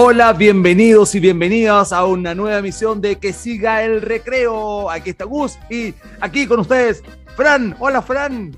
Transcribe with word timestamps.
Hola, 0.00 0.32
bienvenidos 0.32 1.16
y 1.16 1.18
bienvenidas 1.18 1.92
a 1.92 2.04
una 2.04 2.32
nueva 2.32 2.58
emisión 2.58 3.00
de 3.00 3.16
Que 3.16 3.32
siga 3.32 3.82
el 3.82 4.00
recreo. 4.00 4.88
Aquí 4.88 5.10
está 5.10 5.24
Gus 5.24 5.58
y 5.68 5.92
aquí 6.20 6.46
con 6.46 6.60
ustedes, 6.60 7.02
Fran. 7.34 7.74
Hola, 7.80 8.00
Fran. 8.00 8.56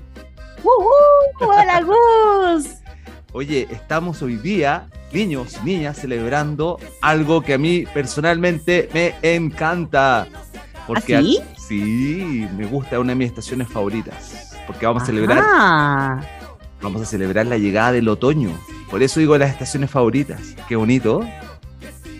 hola, 1.39 1.81
Gus. 1.81 2.67
Oye, 3.33 3.67
estamos 3.71 4.21
hoy 4.21 4.35
día, 4.35 4.87
niños 5.11 5.57
y 5.63 5.65
niñas, 5.65 5.97
celebrando 5.97 6.77
algo 7.01 7.41
que 7.41 7.55
a 7.55 7.57
mí 7.57 7.85
personalmente 7.91 8.87
me 8.93 9.15
encanta. 9.23 10.27
Porque 10.85 11.15
¿Ah, 11.15 11.21
sí? 11.21 11.41
sí, 11.57 12.47
me 12.55 12.67
gusta, 12.67 12.99
una 12.99 13.13
de 13.13 13.15
mis 13.15 13.29
estaciones 13.29 13.67
favoritas. 13.67 14.55
Porque 14.67 14.85
vamos 14.85 15.01
a 15.01 15.05
celebrar 15.07 16.21
vamos 16.81 17.01
a 17.01 17.05
celebrar 17.05 17.45
la 17.45 17.57
llegada 17.57 17.91
del 17.91 18.09
otoño. 18.09 18.51
Por 18.91 19.01
eso 19.01 19.21
digo 19.21 19.37
las 19.37 19.49
estaciones 19.49 19.89
favoritas. 19.89 20.41
Qué 20.67 20.75
bonito. 20.75 21.25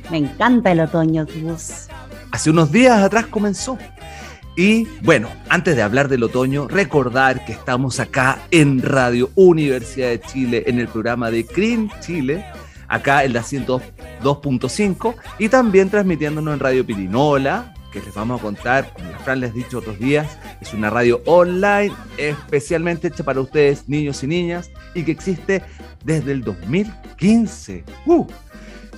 me 0.09 0.17
encanta 0.17 0.71
el 0.71 0.79
otoño, 0.79 1.27
Gus. 1.41 1.87
Hace 2.31 2.49
unos 2.49 2.71
días 2.71 3.03
atrás 3.03 3.27
comenzó. 3.27 3.77
Y 4.55 4.87
bueno, 5.01 5.29
antes 5.49 5.75
de 5.75 5.81
hablar 5.81 6.07
del 6.07 6.23
otoño, 6.23 6.67
recordar 6.67 7.45
que 7.45 7.51
estamos 7.51 7.99
acá 7.99 8.39
en 8.51 8.81
Radio 8.81 9.31
Universidad 9.35 10.09
de 10.09 10.21
Chile, 10.21 10.63
en 10.67 10.79
el 10.79 10.87
programa 10.87 11.29
de 11.29 11.43
Green 11.43 11.89
Chile, 11.99 12.45
acá 12.87 13.23
en 13.23 13.33
la 13.33 13.41
102.5 13.41 15.15
y 15.39 15.49
también 15.49 15.89
transmitiéndonos 15.89 16.53
en 16.53 16.59
Radio 16.59 16.85
Pirinola, 16.85 17.73
que 17.91 18.01
les 18.01 18.13
vamos 18.13 18.39
a 18.39 18.43
contar, 18.43 18.93
como 18.93 19.11
la 19.11 19.19
Fran 19.19 19.39
les 19.39 19.51
ha 19.51 19.53
dicho 19.53 19.79
otros 19.79 19.99
días, 19.99 20.37
es 20.61 20.73
una 20.73 20.89
radio 20.89 21.21
online 21.25 21.93
especialmente 22.17 23.07
hecha 23.07 23.23
para 23.23 23.41
ustedes, 23.41 23.87
niños 23.87 24.23
y 24.23 24.27
niñas, 24.27 24.71
y 24.93 25.03
que 25.03 25.11
existe 25.11 25.63
desde 26.03 26.31
el 26.31 26.43
2015. 26.43 27.83
¡Uh! 28.05 28.25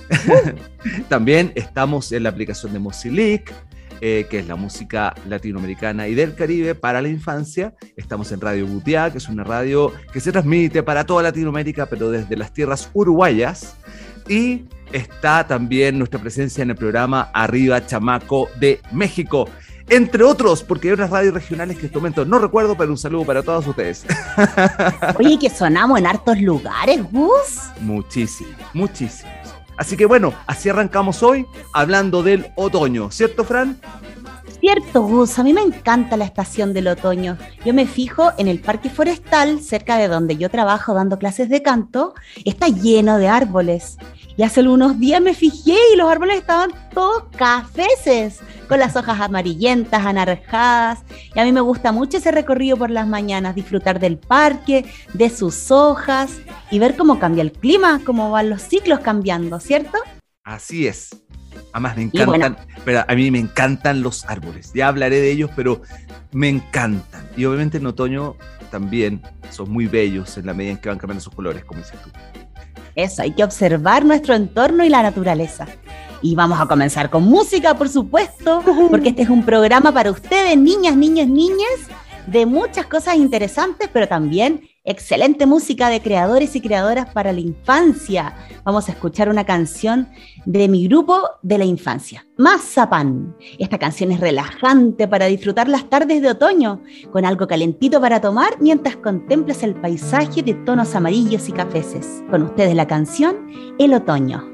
También 1.08 1.52
estamos 1.54 2.12
en 2.12 2.24
la 2.24 2.28
aplicación 2.28 2.72
de 2.72 2.78
Mozilic, 2.78 3.52
eh, 4.00 4.26
que 4.28 4.40
es 4.40 4.46
la 4.46 4.56
música 4.56 5.14
latinoamericana 5.28 6.08
y 6.08 6.14
del 6.14 6.34
Caribe 6.34 6.74
para 6.74 7.00
la 7.00 7.08
infancia. 7.08 7.74
Estamos 7.96 8.30
en 8.32 8.40
Radio 8.40 8.66
Butiá, 8.66 9.10
que 9.10 9.18
es 9.18 9.28
una 9.28 9.44
radio 9.44 9.92
que 10.12 10.20
se 10.20 10.32
transmite 10.32 10.82
para 10.82 11.06
toda 11.06 11.22
Latinoamérica, 11.22 11.86
pero 11.86 12.10
desde 12.10 12.36
las 12.36 12.52
tierras 12.52 12.90
uruguayas. 12.92 13.76
Y 14.28 14.64
está 14.92 15.46
también 15.46 15.98
nuestra 15.98 16.20
presencia 16.20 16.62
en 16.62 16.70
el 16.70 16.76
programa 16.76 17.30
Arriba 17.32 17.84
Chamaco 17.86 18.48
de 18.58 18.80
México. 18.92 19.48
Entre 19.88 20.24
otros, 20.24 20.62
porque 20.62 20.88
hay 20.88 20.94
otras 20.94 21.10
radios 21.10 21.34
regionales 21.34 21.76
que 21.76 21.82
en 21.82 21.86
este 21.86 21.98
momento 21.98 22.24
no 22.24 22.38
recuerdo, 22.38 22.76
pero 22.76 22.90
un 22.90 22.98
saludo 22.98 23.24
para 23.24 23.42
todos 23.42 23.66
ustedes. 23.66 24.06
Oye, 25.18 25.38
que 25.38 25.50
sonamos 25.50 25.98
en 25.98 26.06
hartos 26.06 26.40
lugares, 26.40 27.00
Gus. 27.12 27.70
Muchísimos, 27.80 28.54
muchísimos. 28.72 29.32
Así 29.76 29.96
que 29.96 30.06
bueno, 30.06 30.32
así 30.46 30.68
arrancamos 30.68 31.22
hoy 31.22 31.46
hablando 31.72 32.22
del 32.22 32.52
otoño, 32.54 33.10
¿cierto, 33.10 33.44
Fran? 33.44 33.78
Cierto, 34.64 35.02
Gus, 35.02 35.38
a 35.38 35.44
mí 35.44 35.52
me 35.52 35.60
encanta 35.60 36.16
la 36.16 36.24
estación 36.24 36.72
del 36.72 36.88
otoño. 36.88 37.36
Yo 37.66 37.74
me 37.74 37.86
fijo 37.86 38.32
en 38.38 38.48
el 38.48 38.60
parque 38.60 38.88
forestal, 38.88 39.60
cerca 39.60 39.98
de 39.98 40.08
donde 40.08 40.38
yo 40.38 40.48
trabajo 40.48 40.94
dando 40.94 41.18
clases 41.18 41.50
de 41.50 41.60
canto, 41.60 42.14
está 42.46 42.68
lleno 42.68 43.18
de 43.18 43.28
árboles. 43.28 43.98
Y 44.38 44.42
hace 44.42 44.66
unos 44.66 44.98
días 44.98 45.20
me 45.20 45.34
fijé 45.34 45.76
y 45.92 45.96
los 45.98 46.10
árboles 46.10 46.38
estaban 46.38 46.70
todos 46.94 47.24
cafeces, 47.36 48.40
con 48.66 48.78
las 48.78 48.96
hojas 48.96 49.20
amarillentas, 49.20 50.06
anaranjadas. 50.06 51.00
Y 51.34 51.40
a 51.40 51.44
mí 51.44 51.52
me 51.52 51.60
gusta 51.60 51.92
mucho 51.92 52.16
ese 52.16 52.30
recorrido 52.30 52.78
por 52.78 52.90
las 52.90 53.06
mañanas, 53.06 53.54
disfrutar 53.54 54.00
del 54.00 54.16
parque, 54.16 54.86
de 55.12 55.28
sus 55.28 55.70
hojas 55.70 56.38
y 56.70 56.78
ver 56.78 56.96
cómo 56.96 57.18
cambia 57.18 57.42
el 57.42 57.52
clima, 57.52 58.00
cómo 58.02 58.30
van 58.30 58.48
los 58.48 58.62
ciclos 58.62 59.00
cambiando, 59.00 59.60
¿cierto? 59.60 59.98
Así 60.42 60.86
es. 60.86 61.10
Además 61.74 61.96
me 61.96 62.02
encantan, 62.04 62.26
bueno. 62.26 62.56
pero 62.84 63.04
a 63.06 63.14
mí 63.16 63.32
me 63.32 63.40
encantan 63.40 64.00
los 64.00 64.24
árboles. 64.26 64.70
Ya 64.76 64.86
hablaré 64.86 65.20
de 65.20 65.32
ellos, 65.32 65.50
pero 65.56 65.82
me 66.30 66.48
encantan. 66.48 67.28
Y 67.36 67.46
obviamente 67.46 67.78
en 67.78 67.86
otoño 67.86 68.36
también 68.70 69.20
son 69.50 69.72
muy 69.72 69.86
bellos 69.86 70.38
en 70.38 70.46
la 70.46 70.54
medida 70.54 70.72
en 70.72 70.78
que 70.78 70.88
van 70.88 70.98
cambiando 70.98 71.20
sus 71.20 71.34
colores, 71.34 71.64
como 71.64 71.80
dices 71.80 72.00
tú. 72.00 72.10
Eso, 72.94 73.22
hay 73.22 73.32
que 73.32 73.42
observar 73.42 74.04
nuestro 74.04 74.36
entorno 74.36 74.84
y 74.84 74.88
la 74.88 75.02
naturaleza. 75.02 75.66
Y 76.22 76.36
vamos 76.36 76.60
a 76.60 76.66
comenzar 76.66 77.10
con 77.10 77.24
música, 77.24 77.74
por 77.74 77.88
supuesto, 77.88 78.62
porque 78.88 79.08
este 79.08 79.22
es 79.22 79.28
un 79.28 79.44
programa 79.44 79.90
para 79.92 80.12
ustedes, 80.12 80.56
niñas, 80.56 80.94
niños, 80.94 81.26
niñas, 81.26 81.88
de 82.28 82.46
muchas 82.46 82.86
cosas 82.86 83.16
interesantes, 83.16 83.90
pero 83.92 84.06
también 84.06 84.60
excelente 84.84 85.46
música 85.46 85.88
de 85.88 86.02
creadores 86.02 86.54
y 86.54 86.60
creadoras 86.60 87.10
para 87.12 87.32
la 87.32 87.40
infancia. 87.40 88.36
Vamos 88.64 88.88
a 88.88 88.92
escuchar 88.92 89.30
una 89.30 89.44
canción 89.44 90.10
de 90.44 90.68
mi 90.68 90.86
grupo 90.86 91.22
de 91.42 91.58
la 91.58 91.64
infancia, 91.64 92.26
Mazapán. 92.36 93.34
Esta 93.58 93.78
canción 93.78 94.12
es 94.12 94.20
relajante 94.20 95.08
para 95.08 95.26
disfrutar 95.26 95.68
las 95.68 95.88
tardes 95.88 96.20
de 96.20 96.28
otoño, 96.28 96.82
con 97.10 97.24
algo 97.24 97.46
calentito 97.46 98.00
para 98.00 98.20
tomar 98.20 98.60
mientras 98.60 98.96
contemplas 98.96 99.62
el 99.62 99.74
paisaje 99.74 100.42
de 100.42 100.54
tonos 100.54 100.94
amarillos 100.94 101.48
y 101.48 101.52
cafeces. 101.52 102.22
Con 102.30 102.42
ustedes 102.42 102.74
la 102.74 102.86
canción 102.86 103.36
El 103.78 103.94
otoño. 103.94 104.50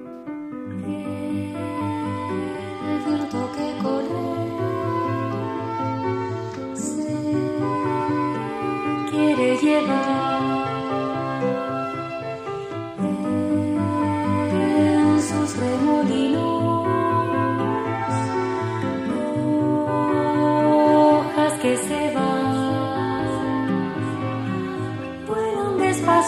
Quiere 9.11 10.20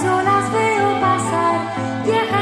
Las 0.00 0.50
veo 0.50 1.00
pasar, 1.02 2.41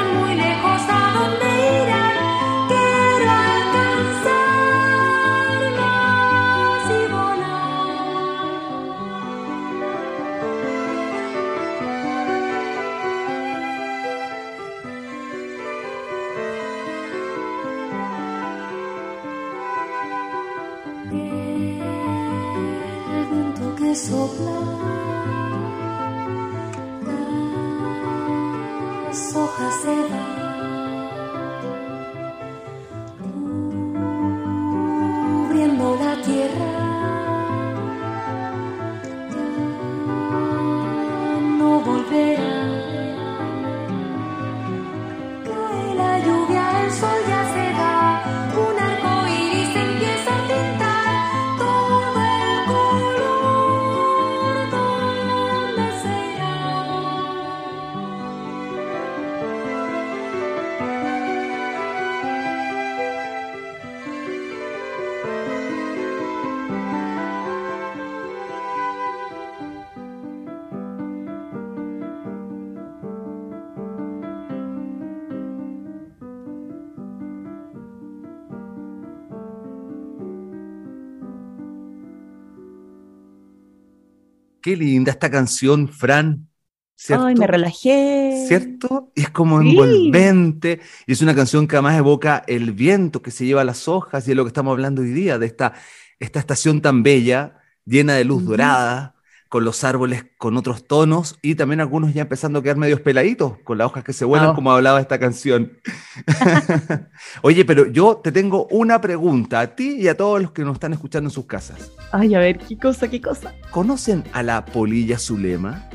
Qué 84.71 84.77
linda 84.77 85.11
esta 85.11 85.29
canción, 85.29 85.89
Fran. 85.89 86.47
¿cierto? 86.95 87.25
Ay, 87.27 87.35
me 87.35 87.47
relajé. 87.49 88.45
¿Cierto? 88.47 89.11
Y 89.17 89.23
es 89.23 89.31
como 89.31 89.61
Sí. 89.61 89.71
envolvente. 89.71 90.81
Y 91.09 91.13
es 91.13 91.23
una 91.23 91.35
canción 91.35 91.67
que 91.67 91.75
además 91.75 91.99
evoca 91.99 92.45
el 92.47 92.71
viento 92.71 93.21
que 93.21 93.33
se 93.33 93.45
lleva 93.47 93.65
las 93.65 93.89
hojas 93.89 94.29
y 94.29 94.31
es 94.31 94.37
lo 94.37 94.45
que 94.45 94.49
estamos 94.49 94.71
hablando 94.71 95.03
hoy 95.03 95.11
día, 95.11 95.39
de 95.41 95.47
esta, 95.47 95.73
esta 96.21 96.39
estación 96.39 96.81
tan 96.81 97.03
bella, 97.03 97.59
llena 97.85 98.15
de 98.15 98.25
luz 98.25 98.45
dorada, 98.45 99.17
con 99.51 99.65
los 99.65 99.85
árboles 99.85 100.25
con 100.39 100.57
otros 100.57 100.87
tonos 100.87 101.37
y 101.43 101.57
también 101.57 101.81
algunos 101.81 102.15
ya 102.15 102.23
empezando 102.23 102.61
a 102.61 102.63
quedar 102.63 102.77
medios 102.79 103.01
peladitos, 103.01 103.59
con 103.65 103.77
las 103.79 103.89
hojas 103.89 104.05
que 104.05 104.13
se 104.15 104.25
vuelan, 104.25 104.51
Oh. 104.51 104.55
como 104.55 104.71
hablaba 104.73 105.01
esta 105.01 105.19
canción. 105.19 105.73
Oye, 107.43 107.65
pero 107.65 107.87
yo 107.87 108.17
te 108.23 108.33
tengo 108.33 108.67
una 108.71 109.01
pregunta 109.01 109.61
a 109.61 109.75
ti 109.75 109.97
y 109.99 110.09
a 110.09 110.17
todos 110.17 110.41
los 110.41 110.53
que 110.53 110.63
nos 110.63 110.75
están 110.75 110.93
escuchando 110.93 111.29
en 111.29 111.33
sus 111.35 111.47
casas. 111.47 111.91
Ay, 112.13 112.35
a 112.35 112.39
ver, 112.39 112.59
qué 112.59 112.79
cosa, 112.79 113.09
qué 113.09 113.21
cosa. 113.21 113.53
¿Conocen 113.71 114.25
a 114.33 114.43
la 114.43 114.65
polilla 114.65 115.19
Zulema? 115.19 115.89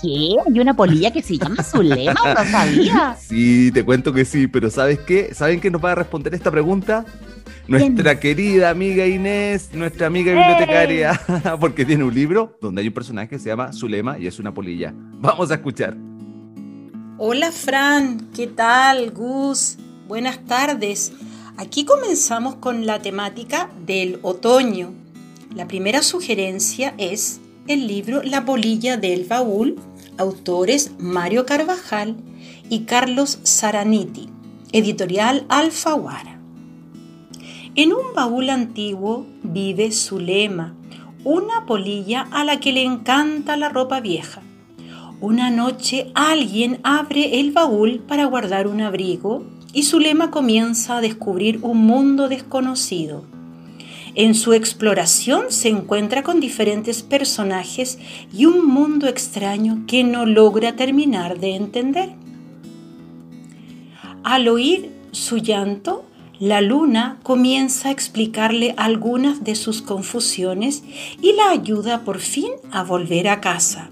¿Qué? 0.00 0.36
¿Hay 0.46 0.60
una 0.60 0.74
polilla 0.74 1.10
que 1.10 1.22
se 1.22 1.36
llama 1.38 1.62
Zulema? 1.62 2.14
No 2.14 2.50
sabía. 2.50 3.16
Sí, 3.28 3.70
te 3.72 3.84
cuento 3.84 4.12
que 4.12 4.24
sí, 4.24 4.46
pero 4.46 4.70
¿sabes 4.70 5.00
qué? 5.00 5.34
¿Saben 5.34 5.60
quién 5.60 5.72
nos 5.72 5.84
va 5.84 5.92
a 5.92 5.94
responder 5.96 6.34
esta 6.34 6.50
pregunta? 6.50 7.04
Nuestra 7.66 8.18
querida 8.18 8.70
amiga 8.70 9.06
Inés, 9.06 9.70
nuestra 9.74 10.06
amiga 10.06 10.32
¡Eh! 10.32 10.36
bibliotecaria, 10.36 11.20
porque 11.60 11.84
tiene 11.84 12.04
un 12.04 12.14
libro 12.14 12.56
donde 12.62 12.80
hay 12.80 12.88
un 12.88 12.94
personaje 12.94 13.28
que 13.28 13.38
se 13.38 13.50
llama 13.50 13.72
Zulema 13.72 14.18
y 14.18 14.26
es 14.26 14.38
una 14.38 14.54
polilla. 14.54 14.94
Vamos 14.94 15.50
a 15.50 15.54
escuchar. 15.54 15.96
Hola 17.18 17.52
Fran, 17.52 18.28
¿qué 18.34 18.46
tal 18.46 19.10
Gus? 19.10 19.76
Buenas 20.06 20.38
tardes. 20.46 21.12
Aquí 21.58 21.84
comenzamos 21.84 22.54
con 22.54 22.86
la 22.86 23.02
temática 23.02 23.68
del 23.84 24.20
otoño. 24.22 24.94
La 25.54 25.66
primera 25.66 26.02
sugerencia 26.02 26.94
es 26.96 27.40
el 27.68 27.86
libro 27.86 28.22
La 28.22 28.46
polilla 28.46 28.96
del 28.96 29.24
baúl, 29.24 29.76
autores 30.16 30.92
Mario 30.98 31.44
Carvajal 31.44 32.16
y 32.70 32.80
Carlos 32.80 33.40
Saraniti, 33.42 34.30
editorial 34.72 35.44
Alfaguara. 35.50 36.40
En 37.74 37.92
un 37.92 38.14
baúl 38.14 38.48
antiguo 38.48 39.26
vive 39.42 39.92
Zulema, 39.92 40.74
una 41.24 41.66
polilla 41.66 42.26
a 42.32 42.42
la 42.42 42.58
que 42.58 42.72
le 42.72 42.84
encanta 42.84 43.58
la 43.58 43.68
ropa 43.68 44.00
vieja. 44.00 44.40
Una 45.20 45.50
noche 45.50 46.10
alguien 46.14 46.80
abre 46.84 47.38
el 47.38 47.52
baúl 47.52 48.00
para 48.00 48.24
guardar 48.24 48.66
un 48.66 48.80
abrigo 48.80 49.44
y 49.74 49.82
Zulema 49.82 50.30
comienza 50.30 50.96
a 50.96 51.00
descubrir 51.02 51.58
un 51.60 51.84
mundo 51.84 52.28
desconocido. 52.28 53.24
En 54.18 54.34
su 54.34 54.52
exploración 54.52 55.44
se 55.50 55.68
encuentra 55.68 56.24
con 56.24 56.40
diferentes 56.40 57.04
personajes 57.04 58.00
y 58.32 58.46
un 58.46 58.66
mundo 58.66 59.06
extraño 59.06 59.84
que 59.86 60.02
no 60.02 60.26
logra 60.26 60.74
terminar 60.74 61.38
de 61.38 61.54
entender. 61.54 62.10
Al 64.24 64.48
oír 64.48 64.90
su 65.12 65.36
llanto, 65.36 66.04
la 66.40 66.60
luna 66.60 67.20
comienza 67.22 67.90
a 67.90 67.92
explicarle 67.92 68.74
algunas 68.76 69.44
de 69.44 69.54
sus 69.54 69.82
confusiones 69.82 70.82
y 71.22 71.34
la 71.34 71.50
ayuda 71.50 72.00
por 72.00 72.18
fin 72.18 72.50
a 72.72 72.82
volver 72.82 73.28
a 73.28 73.40
casa. 73.40 73.88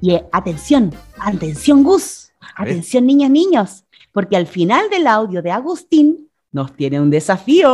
y 0.00 0.14
eh, 0.14 0.24
atención, 0.32 0.94
atención 1.18 1.82
Gus, 1.82 2.32
atención 2.56 3.06
niñas, 3.06 3.30
niños, 3.30 3.84
porque 4.12 4.36
al 4.36 4.46
final 4.46 4.88
del 4.90 5.06
audio 5.06 5.42
de 5.42 5.50
Agustín 5.50 6.30
nos 6.52 6.74
tiene 6.74 7.00
un 7.00 7.10
desafío. 7.10 7.70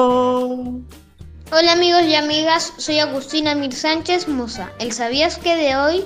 Hola 1.53 1.73
amigos 1.73 2.03
y 2.05 2.15
amigas, 2.15 2.73
soy 2.79 2.99
Agustina 2.99 3.55
Mir 3.55 3.73
Sánchez 3.73 4.29
Musa. 4.29 4.73
El 4.79 4.93
sabías 4.93 5.39
que 5.39 5.57
de 5.57 5.77
hoy 5.77 6.05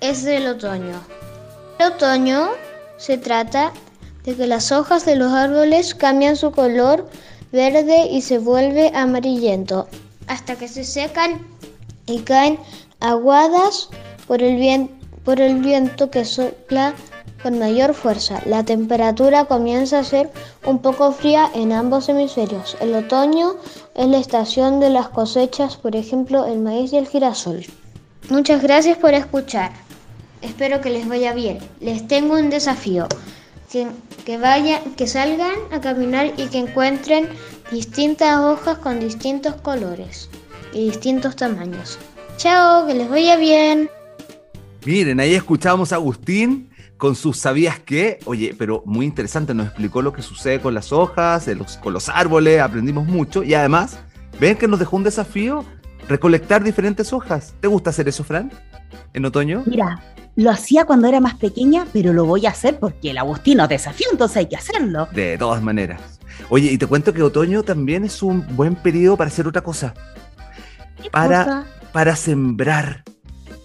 es 0.00 0.24
del 0.24 0.46
otoño. 0.46 1.00
El 1.78 1.92
otoño 1.92 2.48
se 2.96 3.18
trata 3.18 3.72
de 4.24 4.34
que 4.34 4.46
las 4.46 4.72
hojas 4.72 5.04
de 5.04 5.16
los 5.16 5.32
árboles 5.32 5.94
cambian 5.94 6.36
su 6.36 6.50
color 6.50 7.08
verde 7.52 8.06
y 8.10 8.22
se 8.22 8.38
vuelve 8.38 8.90
amarillento 8.94 9.88
hasta 10.26 10.56
que 10.56 10.68
se 10.68 10.84
secan 10.84 11.40
y 12.06 12.20
caen 12.20 12.58
aguadas 13.00 13.88
por 14.26 14.42
el, 14.42 14.56
vien- 14.58 14.90
por 15.24 15.40
el 15.40 15.56
viento 15.60 16.10
que 16.10 16.24
sopla 16.24 16.94
con 17.42 17.58
mayor 17.58 17.94
fuerza. 17.94 18.40
La 18.46 18.64
temperatura 18.64 19.44
comienza 19.44 20.00
a 20.00 20.04
ser 20.04 20.30
un 20.66 20.80
poco 20.80 21.12
fría 21.12 21.48
en 21.54 21.72
ambos 21.72 22.08
hemisferios. 22.08 22.76
El 22.80 22.94
otoño 22.94 23.54
es 23.94 24.06
la 24.08 24.18
estación 24.18 24.80
de 24.80 24.90
las 24.90 25.08
cosechas, 25.08 25.76
por 25.76 25.94
ejemplo, 25.94 26.46
el 26.46 26.58
maíz 26.58 26.92
y 26.92 26.96
el 26.96 27.06
girasol. 27.06 27.64
Muchas 28.28 28.60
gracias 28.62 28.98
por 28.98 29.14
escuchar. 29.14 29.70
Espero 30.42 30.80
que 30.80 30.90
les 30.90 31.08
vaya 31.08 31.32
bien. 31.32 31.58
Les 31.80 32.06
tengo 32.06 32.34
un 32.34 32.50
desafío. 32.50 33.06
Que, 33.70 33.86
que 34.24 34.38
vayan, 34.38 34.94
que 34.96 35.06
salgan 35.06 35.52
a 35.70 35.80
caminar 35.80 36.32
y 36.38 36.46
que 36.46 36.58
encuentren 36.58 37.28
distintas 37.70 38.38
hojas 38.40 38.78
con 38.78 38.98
distintos 38.98 39.56
colores 39.56 40.30
y 40.72 40.86
distintos 40.90 41.36
tamaños. 41.36 41.98
Chao, 42.38 42.86
que 42.86 42.94
les 42.94 43.10
vaya 43.10 43.36
bien. 43.36 43.90
Miren, 44.86 45.20
ahí 45.20 45.34
escuchamos 45.34 45.92
a 45.92 45.96
Agustín 45.96 46.70
con 46.96 47.14
sus 47.14 47.38
¿sabías 47.38 47.78
qué? 47.78 48.20
Oye, 48.24 48.54
pero 48.58 48.82
muy 48.86 49.04
interesante, 49.04 49.52
nos 49.52 49.66
explicó 49.66 50.00
lo 50.02 50.12
que 50.12 50.22
sucede 50.22 50.60
con 50.60 50.72
las 50.72 50.90
hojas, 50.92 51.46
los- 51.48 51.76
con 51.76 51.92
los 51.92 52.08
árboles, 52.08 52.60
aprendimos 52.60 53.06
mucho 53.06 53.42
y 53.42 53.54
además, 53.54 53.98
ven 54.40 54.56
que 54.56 54.66
nos 54.66 54.78
dejó 54.78 54.96
un 54.96 55.04
desafío, 55.04 55.64
recolectar 56.08 56.64
diferentes 56.64 57.12
hojas. 57.12 57.54
¿Te 57.60 57.68
gusta 57.68 57.90
hacer 57.90 58.08
eso, 58.08 58.24
Fran? 58.24 58.50
¿En 59.12 59.24
otoño? 59.26 59.62
Mira, 59.66 60.02
lo 60.38 60.52
hacía 60.52 60.84
cuando 60.84 61.08
era 61.08 61.18
más 61.20 61.34
pequeña, 61.34 61.84
pero 61.92 62.12
lo 62.12 62.24
voy 62.24 62.46
a 62.46 62.50
hacer 62.50 62.78
porque 62.78 63.10
el 63.10 63.18
Agustín 63.18 63.56
nos 63.58 63.68
desafió, 63.68 64.06
entonces 64.12 64.36
hay 64.36 64.46
que 64.46 64.54
hacerlo. 64.54 65.08
De 65.12 65.36
todas 65.36 65.60
maneras. 65.60 66.00
Oye, 66.48 66.70
y 66.70 66.78
te 66.78 66.86
cuento 66.86 67.12
que 67.12 67.22
otoño 67.24 67.64
también 67.64 68.04
es 68.04 68.22
un 68.22 68.46
buen 68.54 68.76
periodo 68.76 69.16
para 69.16 69.28
hacer 69.28 69.48
otra 69.48 69.62
cosa, 69.62 69.94
¿Qué 71.02 71.10
Para- 71.10 71.44
cosa? 71.44 71.66
para 71.92 72.14
sembrar. 72.16 73.02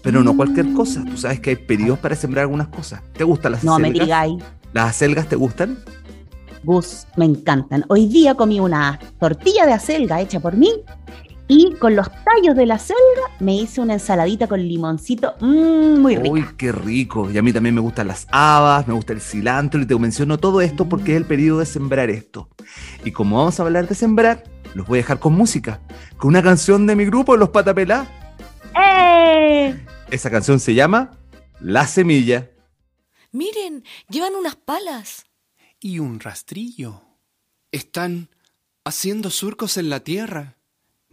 Pero 0.02 0.22
no 0.24 0.36
cualquier 0.36 0.66
Mm. 0.66 0.74
cosa. 0.74 1.04
Tú 1.04 1.16
sabes 1.16 1.38
que 1.40 1.50
hay 1.50 1.56
periodos 1.56 1.98
para 2.00 2.14
sembrar 2.16 2.42
algunas 2.42 2.68
cosas. 2.68 3.00
¿Te 3.12 3.22
gustan 3.24 3.52
las 3.52 3.62
No 3.64 3.78
me 3.78 3.88
acelgas? 3.88 4.06
digáis, 4.06 4.42
¿Las 4.72 4.90
acelgas 4.90 5.28
te 5.28 5.36
gustan? 5.36 5.78
Gus, 6.64 7.06
me 7.16 7.24
encantan. 7.24 7.84
Hoy 7.88 8.06
día 8.08 8.34
comí 8.34 8.58
una 8.58 8.98
tortilla 9.20 9.64
de 9.66 9.72
acelga 9.72 10.20
hecha 10.20 10.40
por 10.40 10.56
mí 10.56 10.70
y 11.46 11.74
con 11.74 11.94
los 11.94 12.08
tallos 12.10 12.56
de 12.56 12.66
la 12.66 12.76
acelga 12.76 13.22
me 13.40 13.54
hice 13.54 13.80
una 13.80 13.94
ensaladita 13.94 14.46
con 14.46 14.60
limoncito 14.60 15.34
mmm, 15.40 16.00
muy 16.00 16.16
rica. 16.16 16.30
Uy, 16.30 16.46
qué 16.56 16.72
rico. 16.72 17.30
Y 17.30 17.38
a 17.38 17.42
mí 17.42 17.52
también 17.52 17.74
me 17.74 17.80
gustan 17.80 18.08
las 18.08 18.26
habas, 18.30 18.88
me 18.88 18.94
gusta 18.94 19.12
el 19.12 19.20
cilantro 19.20 19.80
y 19.80 19.86
te 19.86 19.98
menciono 19.98 20.38
todo 20.38 20.60
esto 20.60 20.88
porque 20.88 21.12
es 21.12 21.16
el 21.18 21.26
periodo 21.26 21.60
de 21.60 21.66
sembrar 21.66 22.10
esto. 22.10 22.48
Y 23.04 23.12
como 23.12 23.36
vamos 23.36 23.58
a 23.60 23.62
hablar 23.62 23.86
de 23.88 23.94
sembrar, 23.94 24.44
los 24.74 24.86
voy 24.86 24.98
a 24.98 25.02
dejar 25.02 25.20
con 25.20 25.34
música, 25.34 25.80
con 26.16 26.28
una 26.28 26.42
canción 26.42 26.86
de 26.86 26.96
mi 26.96 27.04
grupo, 27.04 27.36
Los 27.36 27.50
Patapelá. 27.50 28.08
¡Eh! 28.76 29.84
Esa 30.10 30.30
canción 30.30 30.58
se 30.60 30.74
llama 30.74 31.18
La 31.60 31.86
Semilla. 31.86 32.50
Miren, 33.30 33.84
llevan 34.08 34.34
unas 34.34 34.56
palas. 34.56 35.26
Y 35.80 35.98
un 35.98 36.20
rastrillo. 36.20 37.02
Están 37.70 38.30
haciendo 38.84 39.30
surcos 39.30 39.76
en 39.76 39.90
la 39.90 40.00
tierra. 40.00 40.53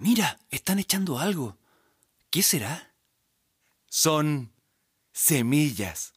Mira, 0.01 0.39
están 0.49 0.79
echando 0.79 1.19
algo. 1.19 1.57
¿Qué 2.31 2.41
será? 2.41 2.91
son 3.91 4.53
semillas. 5.11 6.13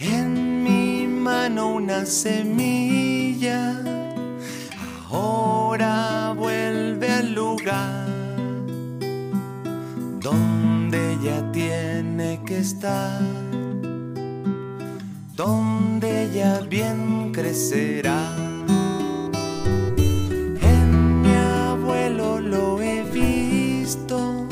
En 0.00 0.64
mi 0.64 1.06
mano 1.06 1.76
una 1.76 2.04
semilla, 2.04 4.01
ahora 5.12 6.32
vuelve 6.36 7.12
al 7.12 7.34
lugar 7.34 8.06
donde 10.20 11.12
ella 11.14 11.52
tiene 11.52 12.40
que 12.46 12.58
estar, 12.58 13.20
donde 15.36 16.24
ella 16.24 16.60
bien 16.60 17.30
crecerá. 17.32 18.34
En 20.62 21.22
mi 21.22 21.34
abuelo 21.34 22.40
lo 22.40 22.80
he 22.80 23.02
visto, 23.02 24.46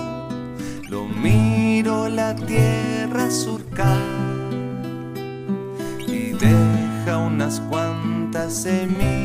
lo 0.89 1.07
miro 1.07 2.09
la 2.09 2.35
tierra 2.35 3.31
surcar 3.31 3.99
y 6.07 6.33
deja 6.33 7.19
unas 7.19 7.61
cuantas 7.61 8.53
semillas 8.63 9.20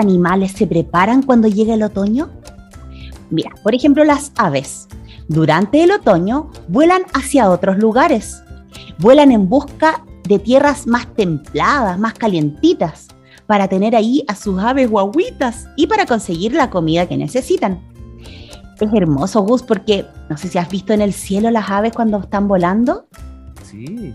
animales 0.00 0.52
se 0.52 0.66
preparan 0.66 1.22
cuando 1.22 1.48
llega 1.48 1.74
el 1.74 1.82
otoño? 1.82 2.30
Mira, 3.30 3.50
por 3.62 3.74
ejemplo, 3.74 4.04
las 4.04 4.32
aves. 4.36 4.88
Durante 5.28 5.84
el 5.84 5.92
otoño 5.92 6.50
vuelan 6.68 7.02
hacia 7.14 7.50
otros 7.50 7.78
lugares. 7.78 8.42
Vuelan 8.98 9.30
en 9.30 9.48
busca 9.48 10.04
de 10.24 10.38
tierras 10.38 10.86
más 10.86 11.06
templadas, 11.14 11.98
más 11.98 12.14
calientitas, 12.14 13.08
para 13.46 13.68
tener 13.68 13.94
ahí 13.94 14.24
a 14.28 14.34
sus 14.34 14.60
aves 14.60 14.90
guaguitas 14.90 15.68
y 15.76 15.86
para 15.86 16.06
conseguir 16.06 16.52
la 16.54 16.70
comida 16.70 17.06
que 17.06 17.16
necesitan. 17.16 17.80
Es 18.80 18.92
hermoso, 18.92 19.42
Gus, 19.42 19.62
porque 19.62 20.06
no 20.28 20.36
sé 20.36 20.48
si 20.48 20.58
has 20.58 20.68
visto 20.68 20.92
en 20.92 21.02
el 21.02 21.12
cielo 21.12 21.50
las 21.50 21.68
aves 21.70 21.92
cuando 21.92 22.18
están 22.18 22.48
volando, 22.48 23.06
Sí. 23.62 24.12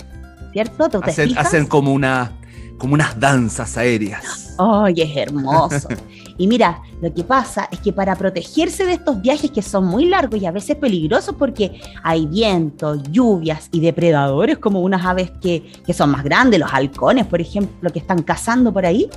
¿cierto? 0.52 0.90
Hacen 1.38 1.68
como, 1.68 1.94
una, 1.94 2.32
como 2.78 2.94
unas 2.94 3.20
danzas 3.20 3.78
aéreas. 3.78 4.56
¡Ay, 4.58 4.96
es 4.98 5.18
hermoso! 5.18 5.88
Y 6.38 6.48
mira, 6.48 6.82
lo 7.02 7.14
que 7.14 7.24
pasa 7.24 7.70
es 7.72 7.80
que 7.80 7.94
para 7.94 8.16
protegerse 8.16 8.86
de 8.86 8.94
estos 8.94 9.22
viajes 9.22 9.52
que 9.52 9.62
son 9.62 9.86
muy 9.86 10.06
largos 10.06 10.42
y 10.42 10.46
a 10.46 10.52
veces 10.52 10.76
peligrosos 10.76 11.36
porque 11.40 11.80
hay 12.04 12.26
viento, 12.26 13.02
lluvias 13.10 13.70
y 13.72 13.80
depredadores 13.80 14.58
como 14.58 14.82
unas 14.82 15.06
aves 15.06 15.32
que, 15.42 15.72
que 15.86 15.94
son 15.94 16.10
más 16.10 16.26
grandes, 16.26 16.60
los 16.60 16.74
halcones, 16.74 17.26
por 17.26 17.40
ejemplo, 17.40 17.90
que 17.90 18.00
están 18.00 18.22
cazando 18.22 18.74
por 18.74 18.86
ahí. 18.86 19.10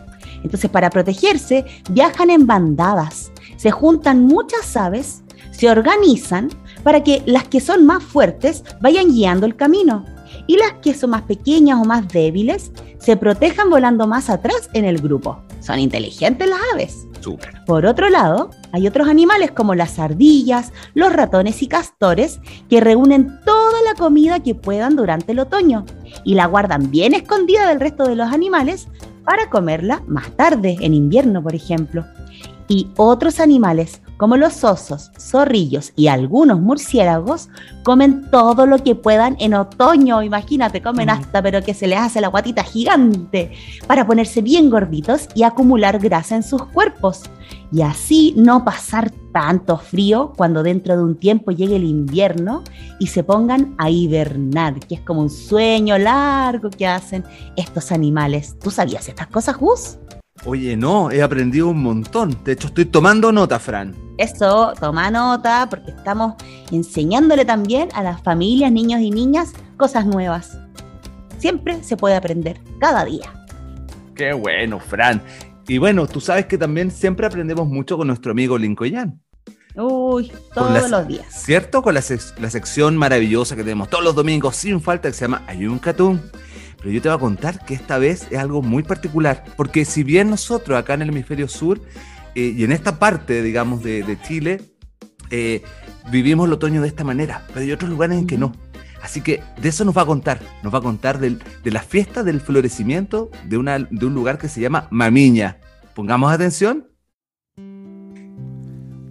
Entonces, 0.44 0.70
para 0.70 0.90
protegerse, 0.90 1.64
viajan 1.90 2.30
en 2.30 2.46
bandadas. 2.46 3.32
Se 3.56 3.72
juntan 3.72 4.22
muchas 4.22 4.76
aves, 4.76 5.22
se 5.50 5.68
organizan 5.68 6.50
para 6.84 7.02
que 7.02 7.24
las 7.26 7.48
que 7.48 7.60
son 7.60 7.84
más 7.84 8.04
fuertes 8.04 8.62
vayan 8.80 9.08
guiando 9.08 9.44
el 9.44 9.56
camino 9.56 10.04
y 10.48 10.56
las 10.56 10.72
que 10.82 10.94
son 10.94 11.10
más 11.10 11.22
pequeñas 11.22 11.78
o 11.80 11.84
más 11.84 12.08
débiles 12.08 12.72
se 12.98 13.16
protejan 13.16 13.70
volando 13.70 14.08
más 14.08 14.28
atrás 14.28 14.68
en 14.72 14.84
el 14.84 14.98
grupo. 14.98 15.40
Son 15.60 15.78
inteligentes 15.78 16.48
las 16.48 16.58
aves. 16.74 17.06
Por 17.66 17.84
otro 17.84 18.08
lado, 18.08 18.50
hay 18.72 18.86
otros 18.86 19.08
animales 19.08 19.50
como 19.50 19.74
las 19.74 19.98
ardillas, 19.98 20.72
los 20.94 21.12
ratones 21.12 21.62
y 21.62 21.68
castores 21.68 22.40
que 22.70 22.80
reúnen 22.80 23.40
toda 23.44 23.82
la 23.82 23.94
comida 23.94 24.40
que 24.40 24.54
puedan 24.54 24.96
durante 24.96 25.32
el 25.32 25.40
otoño 25.40 25.84
y 26.24 26.34
la 26.34 26.46
guardan 26.46 26.90
bien 26.90 27.14
escondida 27.14 27.68
del 27.68 27.80
resto 27.80 28.04
de 28.04 28.16
los 28.16 28.32
animales 28.32 28.88
para 29.24 29.50
comerla 29.50 30.02
más 30.06 30.30
tarde, 30.36 30.76
en 30.80 30.94
invierno, 30.94 31.42
por 31.42 31.54
ejemplo. 31.54 32.04
y 32.70 32.90
otros 32.98 33.40
animales, 33.40 34.02
como 34.18 34.36
los 34.36 34.64
osos, 34.64 35.12
zorrillos 35.18 35.92
y 35.96 36.08
algunos 36.08 36.60
murciélagos, 36.60 37.48
comen 37.84 38.28
todo 38.30 38.66
lo 38.66 38.78
que 38.82 38.94
puedan 38.94 39.36
en 39.38 39.54
otoño. 39.54 40.22
Imagínate, 40.22 40.82
comen 40.82 41.08
hasta, 41.08 41.40
pero 41.40 41.62
que 41.62 41.72
se 41.72 41.86
les 41.86 41.98
hace 42.00 42.20
la 42.20 42.28
guatita 42.28 42.64
gigante 42.64 43.52
para 43.86 44.06
ponerse 44.06 44.42
bien 44.42 44.68
gorditos 44.68 45.28
y 45.34 45.44
acumular 45.44 45.98
grasa 46.00 46.34
en 46.34 46.42
sus 46.42 46.64
cuerpos. 46.64 47.22
Y 47.70 47.82
así 47.82 48.34
no 48.36 48.64
pasar 48.64 49.10
tanto 49.32 49.78
frío 49.78 50.32
cuando 50.36 50.62
dentro 50.62 50.96
de 50.96 51.04
un 51.04 51.16
tiempo 51.16 51.52
llegue 51.52 51.76
el 51.76 51.84
invierno 51.84 52.64
y 52.98 53.06
se 53.06 53.22
pongan 53.22 53.74
a 53.78 53.88
hibernar, 53.88 54.80
que 54.80 54.96
es 54.96 55.00
como 55.02 55.20
un 55.20 55.30
sueño 55.30 55.96
largo 55.96 56.70
que 56.70 56.86
hacen 56.86 57.24
estos 57.56 57.92
animales. 57.92 58.56
¿Tú 58.58 58.70
sabías 58.70 59.08
estas 59.08 59.28
cosas, 59.28 59.56
Gus? 59.56 59.98
Oye, 60.44 60.76
no, 60.76 61.10
he 61.10 61.22
aprendido 61.22 61.68
un 61.68 61.82
montón. 61.82 62.36
De 62.44 62.52
hecho, 62.52 62.68
estoy 62.68 62.84
tomando 62.86 63.32
nota, 63.32 63.58
Fran. 63.58 63.94
Eso, 64.18 64.72
toma 64.80 65.10
nota, 65.10 65.66
porque 65.68 65.90
estamos 65.90 66.34
enseñándole 66.70 67.44
también 67.44 67.88
a 67.94 68.02
las 68.02 68.22
familias, 68.22 68.72
niños 68.72 69.00
y 69.00 69.10
niñas, 69.10 69.52
cosas 69.76 70.06
nuevas. 70.06 70.58
Siempre 71.38 71.82
se 71.84 71.96
puede 71.96 72.16
aprender, 72.16 72.60
cada 72.80 73.04
día. 73.04 73.32
Qué 74.14 74.32
bueno, 74.32 74.80
Fran. 74.80 75.22
Y 75.68 75.78
bueno, 75.78 76.06
tú 76.06 76.20
sabes 76.20 76.46
que 76.46 76.56
también 76.58 76.90
siempre 76.90 77.26
aprendemos 77.26 77.68
mucho 77.68 77.96
con 77.96 78.06
nuestro 78.06 78.32
amigo 78.32 78.56
Lincoln. 78.58 79.20
Uy, 79.76 80.32
todos 80.54 80.72
la- 80.72 80.88
los 80.88 81.06
días. 81.06 81.26
¿Cierto? 81.30 81.82
Con 81.82 81.94
la, 81.94 82.00
sec- 82.00 82.36
la 82.40 82.50
sección 82.50 82.96
maravillosa 82.96 83.54
que 83.54 83.62
tenemos 83.62 83.88
todos 83.88 84.02
los 84.02 84.14
domingos 84.16 84.56
sin 84.56 84.80
falta 84.80 85.08
que 85.08 85.14
se 85.14 85.26
llama 85.26 85.42
Ayuncatún. 85.46 86.20
Pero 86.78 86.90
yo 86.90 87.02
te 87.02 87.08
voy 87.08 87.16
a 87.16 87.20
contar 87.20 87.64
que 87.64 87.74
esta 87.74 87.98
vez 87.98 88.28
es 88.30 88.38
algo 88.38 88.62
muy 88.62 88.82
particular, 88.82 89.44
porque 89.56 89.84
si 89.84 90.04
bien 90.04 90.30
nosotros 90.30 90.78
acá 90.78 90.94
en 90.94 91.02
el 91.02 91.08
hemisferio 91.08 91.48
sur 91.48 91.80
eh, 92.34 92.54
y 92.56 92.64
en 92.64 92.72
esta 92.72 92.98
parte, 92.98 93.42
digamos, 93.42 93.82
de, 93.82 94.18
Chile, 94.22 94.60
eh, 95.30 95.62
vivimos 96.10 96.46
el 96.46 96.52
otoño 96.52 96.80
de 96.80 96.88
esta 96.88 97.04
manera, 97.04 97.44
pero 97.48 97.60
hay 97.60 97.72
otros 97.72 97.90
lugares 97.90 98.18
en 98.18 98.26
que 98.26 98.38
no. 98.38 98.52
Así 99.02 99.20
que 99.20 99.42
de 99.60 99.68
eso 99.68 99.84
nos 99.84 99.96
va 99.96 100.02
a 100.02 100.06
contar, 100.06 100.40
nos 100.62 100.72
va 100.72 100.78
a 100.78 100.82
contar 100.82 101.18
de 101.18 101.70
la 101.70 101.82
fiesta 101.82 102.22
del 102.22 102.40
florecimiento 102.40 103.30
de, 103.44 103.86
de 103.90 104.06
un 104.06 104.14
lugar 104.14 104.38
que 104.38 104.48
se 104.48 104.60
llama 104.60 104.88
Mamiña. 104.90 105.58
Pongamos 105.94 106.32
atención. 106.32 106.86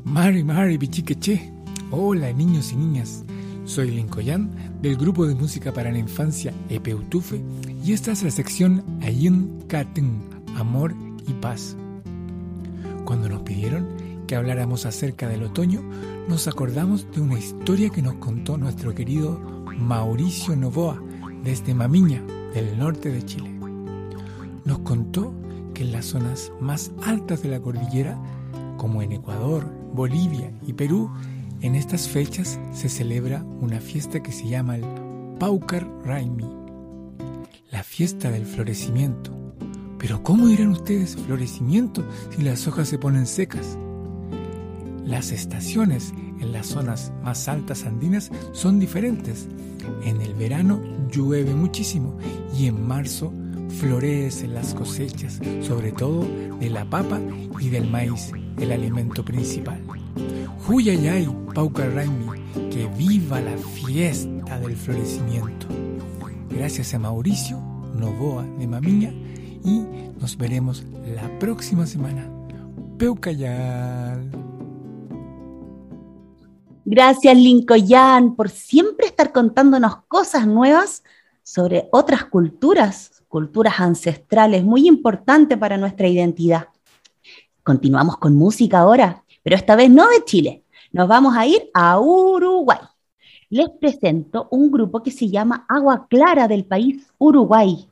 Mari 0.04 0.44
Mari 0.44 0.78
Bichiqueche. 0.78 1.52
Hola 1.92 2.32
niños 2.34 2.72
y 2.72 2.76
niñas. 2.76 3.24
Soy 3.68 3.92
Lincoln 3.92 4.50
del 4.82 4.96
grupo 4.96 5.28
de 5.28 5.36
música 5.36 5.74
para 5.74 5.92
la 5.92 5.98
infancia 5.98 6.54
Epeutufe 6.70 7.42
y 7.84 7.92
esta 7.92 8.14
es 8.14 8.24
la 8.24 8.32
sección 8.32 8.82
Ayun 9.02 9.66
Katun, 9.68 10.22
Amor 10.56 10.96
y 11.28 11.34
Paz. 11.34 11.76
Cuando 13.04 13.28
nos 13.28 13.42
pidieron 13.42 13.86
que 14.26 14.38
habláramos 14.38 14.86
acerca 14.86 15.28
del 15.28 15.44
otoño, 15.44 15.82
nos 16.30 16.48
acordamos 16.48 17.12
de 17.12 17.20
una 17.20 17.38
historia 17.38 17.90
que 17.90 18.02
nos 18.02 18.16
contó 18.16 18.58
nuestro 18.58 18.96
querido 18.96 19.38
Mauricio 19.78 20.56
Novoa 20.56 21.04
desde 21.44 21.74
Mamiña, 21.74 22.24
del 22.54 22.80
norte 22.80 23.10
de 23.10 23.26
Chile. 23.26 23.52
Nos 24.64 24.80
contó 24.80 25.34
que 25.74 25.84
en 25.84 25.92
las 25.92 26.06
zonas 26.06 26.54
más 26.62 26.92
altas 27.04 27.44
de 27.44 27.50
la 27.50 27.60
cordillera, 27.60 28.18
como 28.78 29.02
en 29.02 29.12
Ecuador, 29.12 29.70
Bolivia 29.94 30.54
y 30.66 30.72
Perú, 30.72 31.12
en 31.62 31.76
estas 31.76 32.08
fechas 32.08 32.60
se 32.72 32.90
celebra 32.90 33.44
una 33.62 33.80
fiesta 33.80 34.22
que 34.22 34.32
se 34.32 34.48
llama 34.48 34.76
el 34.76 34.86
Paucar 35.40 35.88
Raimi, 36.04 36.46
la 37.72 37.84
fiesta 37.84 38.32
del 38.32 38.46
florecimiento. 38.46 39.32
Pero 39.98 40.22
¿cómo 40.22 40.48
dirán 40.48 40.70
ustedes 40.70 41.16
florecimiento 41.16 42.04
si 42.36 42.44
las 42.44 42.68
hojas 42.68 42.88
se 42.88 43.00
ponen 43.00 43.26
secas? 43.26 43.78
Las 45.04 45.32
estaciones 45.32 46.14
en 46.40 46.52
las 46.52 46.68
zonas 46.68 47.12
más 47.24 47.48
altas 47.48 47.86
andinas 47.86 48.30
son 48.52 48.80
diferentes. 48.80 49.48
En 50.04 50.22
el 50.22 50.34
verano 50.36 50.80
llueve 51.10 51.56
muchísimo 51.56 52.18
y 52.56 52.68
en 52.68 52.86
marzo 52.86 53.34
florecen 53.80 54.54
las 54.54 54.74
cosechas, 54.74 55.40
sobre 55.62 55.92
todo 55.92 56.28
de 56.60 56.70
la 56.70 56.86
papa 56.86 57.20
y 57.60 57.70
del 57.70 57.90
maíz, 57.90 58.32
el 58.60 58.72
alimento 58.72 59.26
principal. 59.26 59.82
Huyayay, 60.70 61.26
Pauca 61.56 61.88
Raimi, 61.88 62.28
que 62.70 62.88
viva 62.98 63.40
la 63.40 63.56
fiesta 63.58 64.60
del 64.60 64.76
florecimiento. 64.76 65.66
Gracias 66.50 66.94
a 66.94 67.00
Mauricio 67.00 67.58
Novoa 67.96 68.44
de 68.44 68.68
Mamiña 68.68 69.14
y 69.64 69.80
nos 70.20 70.38
veremos 70.38 70.84
la 71.16 71.40
próxima 71.40 71.86
semana. 71.86 72.30
Peucayal. 72.98 74.30
Gracias, 76.84 77.38
Lincoln, 77.38 78.36
por 78.36 78.50
siempre 78.50 79.08
estar 79.08 79.32
contándonos 79.32 80.04
cosas 80.10 80.46
nuevas 80.48 81.02
sobre 81.44 81.88
otras 81.94 82.26
culturas, 82.26 83.24
culturas 83.30 83.80
ancestrales, 83.80 84.66
muy 84.66 84.86
importante 84.86 85.56
para 85.56 85.78
nuestra 85.78 86.10
identidad. 86.10 86.68
Continuamos 87.64 88.18
con 88.18 88.36
música 88.36 88.80
ahora, 88.80 89.24
pero 89.48 89.56
esta 89.56 89.78
vez 89.78 89.90
no 89.90 90.06
de 90.10 90.26
Chile. 90.26 90.64
Nos 90.92 91.08
vamos 91.08 91.34
a 91.38 91.48
ir 91.48 91.70
a 91.74 91.98
Uruguay. 92.02 92.80
Les 93.50 93.70
presento 93.80 94.50
un 94.52 94.70
grupo 94.70 95.02
que 95.02 95.10
se 95.10 95.30
llama 95.30 95.66
Agua 95.70 96.06
Clara 96.10 96.50
del 96.50 96.66
país 96.66 97.08
Uruguay. 97.18 97.88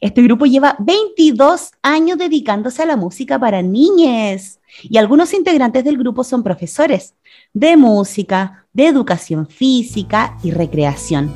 Este 0.00 0.22
grupo 0.22 0.46
lleva 0.46 0.76
22 0.78 1.72
años 1.82 2.16
dedicándose 2.16 2.84
a 2.84 2.86
la 2.86 2.96
música 2.96 3.40
para 3.40 3.60
niñes 3.60 4.60
y 4.84 4.98
algunos 4.98 5.34
integrantes 5.34 5.82
del 5.82 5.98
grupo 5.98 6.22
son 6.22 6.44
profesores 6.44 7.16
de 7.52 7.76
música, 7.76 8.68
de 8.72 8.86
educación 8.86 9.48
física 9.48 10.38
y 10.44 10.52
recreación. 10.52 11.34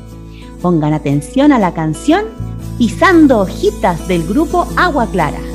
Pongan 0.61 0.93
atención 0.93 1.51
a 1.51 1.59
la 1.59 1.73
canción 1.73 2.23
Pisando 2.77 3.39
hojitas 3.39 4.07
del 4.07 4.25
grupo 4.25 4.69
Agua 4.77 5.05
Clara. 5.11 5.54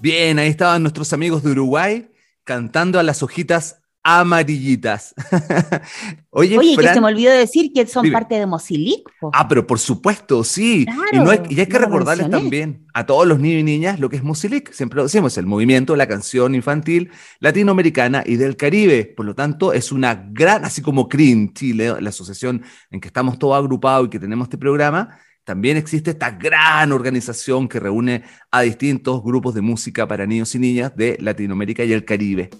Bien, 0.00 0.38
ahí 0.38 0.48
estaban 0.48 0.82
nuestros 0.82 1.12
amigos 1.12 1.42
de 1.42 1.50
Uruguay 1.50 2.08
cantando 2.44 2.98
a 2.98 3.02
las 3.02 3.22
hojitas 3.22 3.80
amarillitas. 4.02 5.14
Oye, 6.30 6.56
Oye, 6.56 6.74
que 6.76 6.88
se 6.88 7.00
me 7.00 7.08
olvidó 7.08 7.32
decir 7.32 7.70
que 7.74 7.86
son 7.86 8.04
Dime. 8.04 8.14
parte 8.14 8.36
de 8.36 8.46
Mozilic. 8.46 9.02
po. 9.20 9.30
Ah, 9.34 9.46
pero 9.46 9.66
por 9.66 9.78
supuesto, 9.78 10.42
sí. 10.42 10.86
Claro, 10.86 11.02
y, 11.12 11.18
no 11.18 11.30
hay, 11.30 11.40
y 11.50 11.60
hay 11.60 11.66
que 11.66 11.78
recordarles 11.78 12.28
mencioné. 12.28 12.42
también 12.44 12.86
a 12.94 13.04
todos 13.04 13.26
los 13.26 13.38
niños 13.40 13.60
y 13.60 13.64
niñas 13.64 14.00
lo 14.00 14.08
que 14.08 14.16
es 14.16 14.22
Musilic. 14.22 14.72
Siempre 14.72 14.96
lo 14.96 15.02
decimos, 15.02 15.36
el 15.36 15.44
movimiento, 15.46 15.96
la 15.96 16.08
canción 16.08 16.54
infantil 16.54 17.10
latinoamericana 17.40 18.22
y 18.24 18.36
del 18.36 18.56
Caribe. 18.56 19.04
Por 19.04 19.26
lo 19.26 19.34
tanto, 19.34 19.74
es 19.74 19.92
una 19.92 20.14
gran, 20.30 20.64
así 20.64 20.80
como 20.80 21.06
CRIN 21.08 21.52
Chile, 21.52 21.94
la 22.00 22.08
asociación 22.08 22.62
en 22.90 23.00
que 23.00 23.08
estamos 23.08 23.38
todos 23.38 23.58
agrupados 23.58 24.06
y 24.06 24.10
que 24.10 24.18
tenemos 24.18 24.46
este 24.46 24.56
programa, 24.56 25.18
también 25.44 25.76
existe 25.76 26.10
esta 26.10 26.30
gran 26.32 26.92
organización 26.92 27.68
que 27.68 27.80
reúne 27.80 28.22
a 28.50 28.62
distintos 28.62 29.22
grupos 29.22 29.54
de 29.54 29.62
música 29.62 30.06
para 30.06 30.26
niños 30.26 30.54
y 30.54 30.58
niñas 30.58 30.94
de 30.96 31.16
Latinoamérica 31.20 31.84
y 31.84 31.92
el 31.92 32.04
Caribe. 32.04 32.50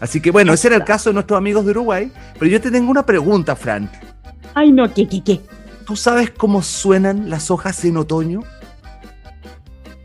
Así 0.00 0.20
que 0.20 0.30
bueno, 0.30 0.52
ese 0.52 0.68
era 0.68 0.76
el 0.76 0.84
caso 0.84 1.10
de 1.10 1.14
nuestros 1.14 1.38
amigos 1.38 1.64
de 1.64 1.70
Uruguay. 1.70 2.12
Pero 2.38 2.50
yo 2.50 2.60
te 2.60 2.70
tengo 2.70 2.90
una 2.90 3.06
pregunta, 3.06 3.56
Fran. 3.56 3.90
Ay, 4.54 4.72
no, 4.72 4.92
¿qué, 4.92 5.08
qué, 5.08 5.22
qué? 5.22 5.40
¿Tú 5.86 5.96
sabes 5.96 6.30
cómo 6.30 6.62
suenan 6.62 7.30
las 7.30 7.50
hojas 7.50 7.84
en 7.84 7.96
otoño? 7.96 8.40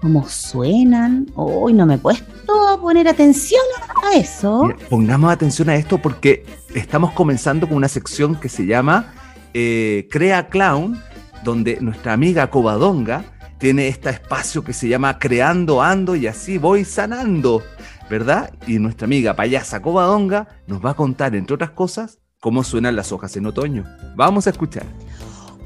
¿Cómo 0.02 0.28
suenan? 0.28 1.28
Uy, 1.36 1.74
no 1.74 1.86
me 1.86 1.96
he 1.96 1.98
puesto 1.98 2.70
a 2.70 2.80
poner 2.80 3.08
atención 3.08 3.62
a 4.04 4.18
eso. 4.18 4.66
Mira, 4.66 4.78
Pongamos 4.90 5.32
atención 5.32 5.70
a 5.70 5.76
esto 5.76 5.98
porque 5.98 6.46
estamos 6.74 7.12
comenzando 7.12 7.68
con 7.68 7.76
una 7.76 7.90
sección 7.90 8.40
que 8.40 8.50
se 8.50 8.66
llama 8.66 9.14
eh, 9.54 10.08
Crea 10.10 10.48
Clown, 10.48 11.02
donde 11.44 11.80
nuestra 11.82 12.14
amiga 12.14 12.50
Covadonga 12.50 13.24
tiene 13.58 13.88
este 13.88 14.10
espacio 14.10 14.64
que 14.64 14.74
se 14.74 14.88
llama 14.88 15.20
Creando 15.20 15.82
Ando 15.82 16.16
y 16.16 16.28
así 16.28 16.58
voy 16.58 16.86
sanando, 16.86 17.62
¿verdad? 18.10 18.54
Y 18.68 18.80
nuestra 18.80 19.06
amiga 19.06 19.36
payasa 19.36 19.82
Covadonga 19.82 20.48
nos 20.68 20.84
va 20.84 20.92
a 20.92 20.96
contar, 20.96 21.36
entre 21.36 21.56
otras 21.56 21.72
cosas, 21.72 22.20
cómo 22.40 22.64
suenan 22.64 22.96
las 22.96 23.12
hojas 23.12 23.36
en 23.36 23.46
otoño. 23.46 23.84
Vamos 24.16 24.48
a 24.48 24.52
escuchar. 24.52 24.86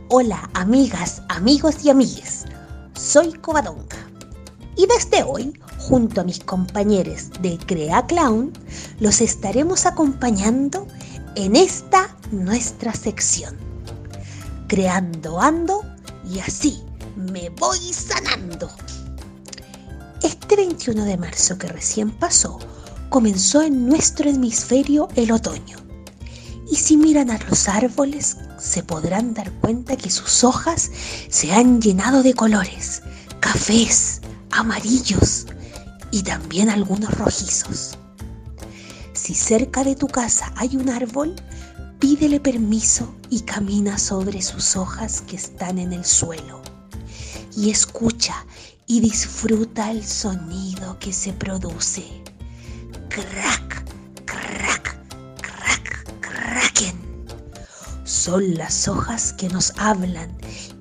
Hola 0.10 0.50
amigas, 0.54 1.24
amigos 1.30 1.86
y 1.86 1.90
amigues, 1.90 2.46
soy 2.94 3.34
Covadonga 3.34 4.14
y 4.76 4.88
desde 4.88 5.24
hoy, 5.24 5.54
junto 5.78 6.22
a 6.22 6.24
mis 6.24 6.40
compañeros 6.40 7.30
de 7.42 7.58
Crea 7.58 8.06
Clown, 8.08 8.52
los 9.00 9.22
estaremos 9.22 9.86
acompañando 9.86 10.88
en 11.36 11.56
esta 11.56 12.16
nuestra 12.32 12.94
sección. 12.94 13.73
Creando 14.74 15.40
ando 15.40 15.86
y 16.28 16.40
así 16.40 16.82
me 17.16 17.50
voy 17.50 17.94
sanando. 17.94 18.72
Este 20.24 20.56
21 20.56 21.06
de 21.06 21.16
marzo 21.16 21.60
que 21.60 21.68
recién 21.68 22.10
pasó, 22.10 22.58
comenzó 23.10 23.62
en 23.62 23.88
nuestro 23.88 24.28
hemisferio 24.28 25.10
el 25.16 25.32
otoño. 25.32 25.78
Y 26.72 26.78
si 26.78 26.98
miran 26.98 27.30
a 27.30 27.38
los 27.48 27.70
árboles, 27.70 28.38
se 28.58 28.82
podrán 28.82 29.36
dar 29.36 29.52
cuenta 29.60 29.96
que 29.96 30.10
sus 30.10 30.44
hojas 30.44 30.90
se 31.30 31.54
han 31.54 31.80
llenado 31.80 32.24
de 32.24 32.34
colores, 32.34 33.04
cafés, 33.42 34.22
amarillos 34.50 35.46
y 36.10 36.24
también 36.24 36.72
algunos 36.72 37.16
rojizos. 37.20 37.96
Si 39.14 39.36
cerca 39.36 39.84
de 39.84 39.96
tu 39.96 40.08
casa 40.08 40.52
hay 40.56 40.78
un 40.78 40.90
árbol, 40.90 41.36
pídele 42.04 42.42
permiso 42.42 43.16
y 43.30 43.40
camina 43.44 43.98
sobre 43.98 44.42
sus 44.42 44.76
hojas 44.76 45.22
que 45.22 45.38
están 45.38 45.80
en 45.80 45.94
el 45.94 46.04
suelo. 46.04 46.62
Y 47.56 47.70
escucha 47.70 48.46
y 48.88 49.00
disfruta 49.00 49.90
el 49.90 50.04
sonido 50.04 51.00
que 51.00 51.14
se 51.14 51.32
produce. 51.32 52.04
Crack, 53.08 53.86
crack, 54.26 54.98
crack, 55.38 56.20
cracken. 56.20 57.00
Son 58.04 58.54
las 58.56 58.86
hojas 58.90 59.32
que 59.32 59.48
nos 59.48 59.72
hablan 59.78 60.30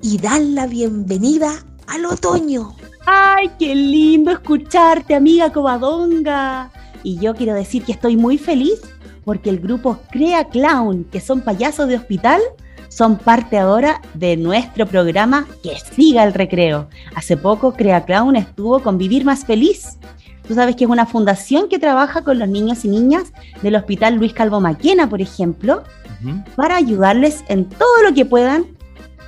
y 0.02 0.18
dan 0.18 0.56
la 0.56 0.66
bienvenida 0.66 1.64
al 1.86 2.04
otoño. 2.04 2.74
Ay, 3.06 3.48
qué 3.60 3.76
lindo 3.76 4.32
escucharte, 4.32 5.14
amiga 5.14 5.52
Covadonga. 5.52 6.72
Y 7.04 7.16
yo 7.18 7.32
quiero 7.36 7.54
decir 7.54 7.84
que 7.84 7.92
estoy 7.92 8.16
muy 8.16 8.38
feliz 8.38 8.80
porque 9.24 9.50
el 9.50 9.60
grupo 9.60 9.98
Crea 10.10 10.44
Clown, 10.44 11.04
que 11.04 11.20
son 11.20 11.40
payasos 11.40 11.88
de 11.88 11.96
hospital, 11.96 12.40
son 12.88 13.16
parte 13.16 13.58
ahora 13.58 14.02
de 14.12 14.36
nuestro 14.36 14.86
programa 14.86 15.46
Que 15.62 15.76
siga 15.94 16.24
el 16.24 16.34
recreo. 16.34 16.88
Hace 17.14 17.36
poco 17.36 17.72
Crea 17.72 18.04
Clown 18.04 18.36
estuvo 18.36 18.80
con 18.80 18.98
Vivir 18.98 19.24
Más 19.24 19.46
Feliz. 19.46 19.98
Tú 20.46 20.54
sabes 20.54 20.76
que 20.76 20.84
es 20.84 20.90
una 20.90 21.06
fundación 21.06 21.68
que 21.68 21.78
trabaja 21.78 22.22
con 22.22 22.38
los 22.38 22.48
niños 22.48 22.84
y 22.84 22.88
niñas 22.88 23.32
del 23.62 23.76
Hospital 23.76 24.16
Luis 24.16 24.34
Calvo 24.34 24.60
Maquena, 24.60 25.08
por 25.08 25.22
ejemplo, 25.22 25.84
para 26.56 26.76
ayudarles 26.76 27.44
en 27.48 27.64
todo 27.64 28.02
lo 28.02 28.12
que 28.12 28.24
puedan 28.24 28.66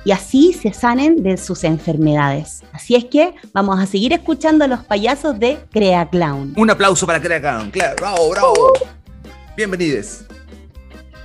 y 0.03 0.11
así 0.11 0.53
se 0.53 0.71
sanen 0.71 1.23
de 1.23 1.37
sus 1.37 1.63
enfermedades. 1.63 2.61
Así 2.71 2.95
es 2.95 3.05
que 3.05 3.33
vamos 3.53 3.79
a 3.79 3.87
seguir 3.87 4.13
escuchando 4.13 4.63
a 4.63 4.67
los 4.67 4.83
payasos 4.83 5.39
de 5.39 5.57
Crea 5.71 6.07
Clown. 6.07 6.53
Un 6.55 6.69
aplauso 6.69 7.07
para 7.07 7.19
Crea 7.19 7.41
Clown. 7.41 7.71
Claro, 7.71 7.95
bravo, 7.97 8.29
bravo. 8.29 8.73
Bienvenidos. 9.55 10.25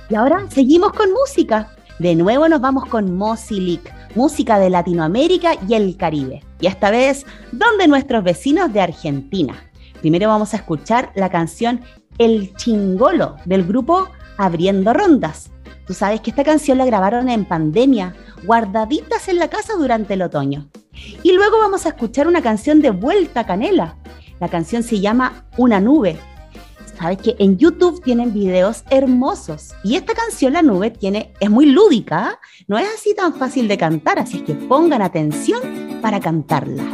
Y 0.09 0.15
ahora 0.15 0.47
seguimos 0.49 0.93
con 0.93 1.11
música. 1.11 1.75
De 1.99 2.15
nuevo 2.15 2.47
nos 2.47 2.61
vamos 2.61 2.85
con 2.85 3.13
Mozilic, 3.17 3.93
música 4.15 4.57
de 4.57 4.69
Latinoamérica 4.69 5.55
y 5.67 5.73
el 5.73 5.97
Caribe. 5.97 6.41
Y 6.61 6.67
esta 6.67 6.91
vez, 6.91 7.25
donde 7.51 7.89
nuestros 7.89 8.23
vecinos 8.23 8.71
de 8.71 8.79
Argentina. 8.79 9.69
Primero 9.99 10.29
vamos 10.29 10.53
a 10.53 10.57
escuchar 10.57 11.11
la 11.13 11.29
canción 11.29 11.81
El 12.19 12.55
Chingolo 12.55 13.35
del 13.43 13.65
grupo 13.65 14.07
Abriendo 14.37 14.93
Rondas. 14.93 15.51
Tú 15.85 15.93
sabes 15.93 16.21
que 16.21 16.29
esta 16.29 16.45
canción 16.45 16.77
la 16.77 16.85
grabaron 16.85 17.27
en 17.27 17.43
pandemia, 17.43 18.15
guardaditas 18.45 19.27
en 19.27 19.39
la 19.39 19.49
casa 19.49 19.73
durante 19.73 20.13
el 20.13 20.21
otoño. 20.21 20.69
Y 21.21 21.33
luego 21.33 21.59
vamos 21.59 21.85
a 21.85 21.89
escuchar 21.89 22.27
una 22.27 22.41
canción 22.41 22.81
de 22.81 22.91
Vuelta 22.91 23.45
Canela. 23.45 23.97
La 24.39 24.47
canción 24.47 24.83
se 24.83 25.01
llama 25.01 25.45
Una 25.57 25.81
nube. 25.81 26.17
Sabes 27.01 27.17
que 27.17 27.35
en 27.39 27.57
YouTube 27.57 28.03
tienen 28.03 28.31
videos 28.31 28.83
hermosos 28.91 29.73
y 29.83 29.95
esta 29.95 30.13
canción 30.13 30.53
La 30.53 30.61
Nube 30.61 30.91
tiene 30.91 31.33
es 31.39 31.49
muy 31.49 31.65
lúdica, 31.65 32.39
no 32.67 32.77
es 32.77 32.87
así 32.93 33.15
tan 33.15 33.33
fácil 33.33 33.67
de 33.67 33.75
cantar, 33.75 34.19
así 34.19 34.41
que 34.41 34.53
pongan 34.53 35.01
atención 35.01 35.99
para 35.99 36.19
cantarlas. 36.19 36.85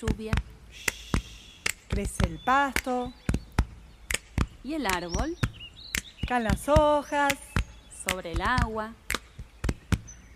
Lluvia. 0.00 0.32
Crece 1.88 2.26
el 2.26 2.38
pasto, 2.38 3.12
Y 4.62 4.74
el 4.74 4.86
árbol. 4.86 5.36
caen 6.26 6.44
las 6.44 6.68
hojas. 6.68 7.34
Sobre 8.08 8.32
el 8.32 8.40
agua. 8.40 8.92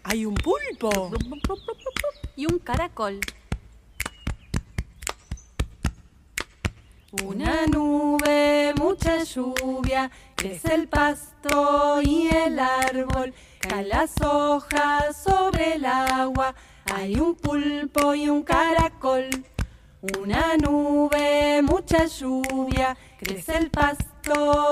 Hay 0.05 0.25
un 0.25 0.35
pulpo. 0.35 1.11
Y 2.37 2.47
un 2.47 2.59
caracol. 2.59 3.21
Una 7.25 7.67
nube, 7.67 8.73
mucha 8.77 9.25
lluvia, 9.25 10.11
crece 10.37 10.75
el 10.75 10.87
pasto 10.87 12.01
y 12.03 12.29
el 12.29 12.57
árbol, 12.59 13.35
caen 13.59 13.89
las 13.89 14.13
hojas 14.23 15.21
sobre 15.21 15.75
el 15.75 15.87
agua, 15.87 16.55
hay 16.95 17.17
un 17.17 17.35
pulpo 17.35 18.15
y 18.15 18.29
un 18.29 18.43
caracol. 18.43 19.29
Una 20.19 20.57
nube, 20.57 21.61
mucha 21.63 22.07
lluvia, 22.07 22.97
crece 23.19 23.59
el 23.59 23.71
pasto 23.71 24.10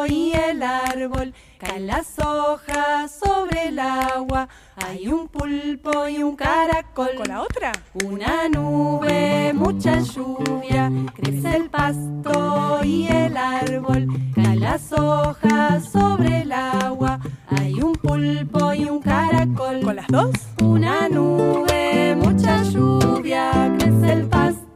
y 0.07 0.33
el 0.33 0.62
árbol, 0.62 1.35
caen 1.59 1.87
las 1.88 2.18
hojas 2.18 3.18
sobre 3.23 3.68
el 3.68 3.79
agua, 3.79 4.49
hay 4.77 5.09
un 5.09 5.27
pulpo 5.29 6.07
y 6.07 6.23
un 6.23 6.37
caracol. 6.37 7.11
¿Con 7.16 7.29
la 7.29 7.42
otra? 7.42 7.73
Una 8.05 8.49
nube, 8.49 9.53
mucha 9.55 9.99
lluvia, 10.01 10.92
crece 11.14 11.57
el 11.57 11.71
pasto 11.71 12.81
y 12.85 13.09
el 13.09 13.37
árbol, 13.37 14.07
caen 14.35 14.61
las 14.61 14.92
hojas 14.92 15.90
sobre 15.90 16.42
el 16.42 16.53
agua, 16.53 17.18
hay 17.49 17.81
un 17.81 17.94
pulpo 17.94 18.73
y 18.75 18.85
un 18.85 19.01
caracol. 19.01 19.81
¿Con 19.83 19.97
las 19.97 20.07
dos? 20.09 20.31
Una 20.62 21.09
nube, 21.09 22.16
mucha 22.16 22.62
lluvia, 22.62 23.75
crece 23.79 24.12
el 24.12 24.27
pasto 24.29 24.67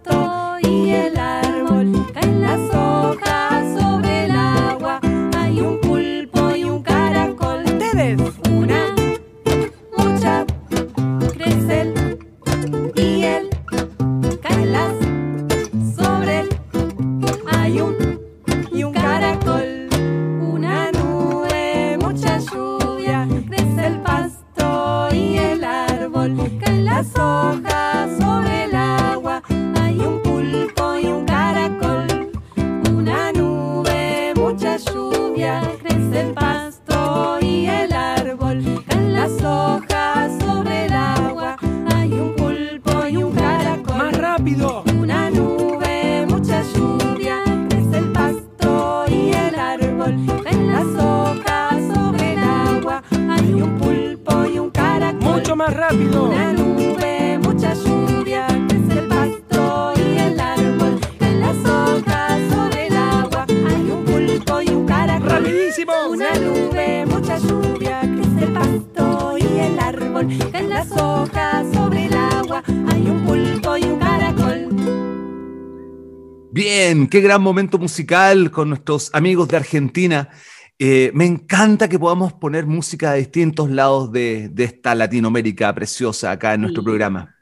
lluvia, 35.12 35.62
crece 35.83 36.20
el 36.20 36.33
pasto 36.35 36.62
hojas 70.96 71.66
sobre 71.72 72.07
el 72.07 72.14
agua, 72.14 72.62
hay 72.66 73.09
un 73.09 73.24
pulpo 73.24 73.76
y 73.76 73.85
un 73.85 73.98
caracol. 73.98 74.68
Bien, 76.50 77.07
qué 77.09 77.20
gran 77.20 77.42
momento 77.42 77.78
musical 77.78 78.50
con 78.50 78.68
nuestros 78.68 79.11
amigos 79.14 79.48
de 79.48 79.57
Argentina. 79.57 80.28
Eh, 80.78 81.11
me 81.14 81.26
encanta 81.26 81.88
que 81.88 81.98
podamos 81.98 82.33
poner 82.33 82.66
música 82.66 83.12
de 83.12 83.20
distintos 83.20 83.70
lados 83.70 84.11
de, 84.12 84.48
de 84.48 84.64
esta 84.64 84.94
Latinoamérica 84.94 85.72
preciosa 85.74 86.33
acá 86.33 86.55
en 86.55 86.62
nuestro 86.62 86.83
programa. 86.83 87.37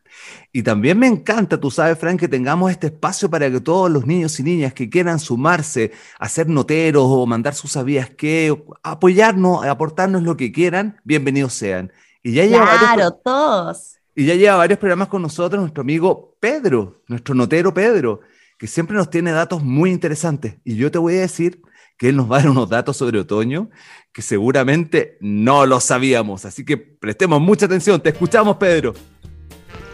Y 0.53 0.63
también 0.63 0.99
me 0.99 1.07
encanta, 1.07 1.59
tú 1.59 1.71
sabes, 1.71 1.99
Frank, 1.99 2.19
que 2.19 2.29
tengamos 2.29 2.71
este 2.71 2.89
espacio 2.89 3.31
para 3.31 3.51
que 3.51 3.61
todos 3.61 3.91
los 3.91 4.07
niños 4.07 4.39
y 4.41 4.43
niñas 4.43 4.75
que 4.75 4.91
quieran 4.91 5.19
sumarse 5.19 5.93
a 6.19 6.29
ser 6.29 6.49
noteros 6.49 7.05
o 7.07 7.27
mandar 7.27 7.55
sus 7.55 7.73
sabías 7.73 8.11
qué, 8.11 8.51
o 8.51 8.65
apoyarnos, 8.83 9.65
aportarnos 9.65 10.23
lo 10.23 10.37
que 10.37 10.53
quieran, 10.53 11.01
bienvenidos 11.05 11.53
sean. 11.55 11.93
Y 12.23 12.33
ya 12.35 12.45
lleva 12.45 12.65
varios 12.65 13.23
todos. 13.23 13.97
y 14.15 14.27
ya 14.27 14.35
lleva 14.35 14.57
varios 14.57 14.79
programas 14.79 15.09
con 15.09 15.23
nosotros 15.23 15.61
nuestro 15.61 15.81
amigo 15.81 16.37
Pedro, 16.39 17.03
nuestro 17.09 17.35
notero 17.35 17.73
Pedro, 17.73 18.21
que 18.59 18.67
siempre 18.67 18.97
nos 18.97 19.09
tiene 19.09 19.33
datos 19.33 19.63
muy 19.63 19.91
interesantes. 19.91 20.57
Y 20.65 20.77
yo 20.77 20.91
te 20.91 20.99
voy 20.99 21.17
a 21.17 21.21
decir 21.21 21.63
que 21.97 22.11
él 22.11 22.17
nos 22.17 22.31
va 22.31 22.37
a 22.37 22.41
dar 22.41 22.51
unos 22.51 22.69
datos 22.69 22.97
sobre 22.97 23.19
otoño 23.19 23.71
que 24.13 24.23
seguramente 24.23 25.17
no 25.21 25.65
lo 25.65 25.81
sabíamos. 25.81 26.45
Así 26.45 26.65
que 26.65 26.77
prestemos 26.77 27.41
mucha 27.41 27.67
atención. 27.67 28.01
Te 28.01 28.11
escuchamos, 28.11 28.57
Pedro. 28.57 28.95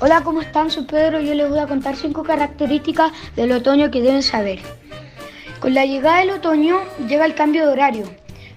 Hola, 0.01 0.23
¿cómo 0.23 0.43
están? 0.43 0.71
Soy 0.71 0.85
Pedro 0.85 1.21
y 1.21 1.27
yo 1.27 1.35
les 1.35 1.49
voy 1.49 1.59
a 1.59 1.67
contar 1.67 1.97
cinco 1.97 2.23
características 2.23 3.13
del 3.35 3.53
otoño 3.53 3.91
que 3.91 4.03
deben 4.03 4.23
saber. 4.23 4.61
Con 5.61 5.75
la 5.75 5.87
llegada 5.87 6.19
del 6.19 6.31
otoño 6.31 6.79
llega 7.09 7.25
el 7.25 7.35
cambio 7.35 7.67
de 7.67 7.73
horario. 7.73 8.07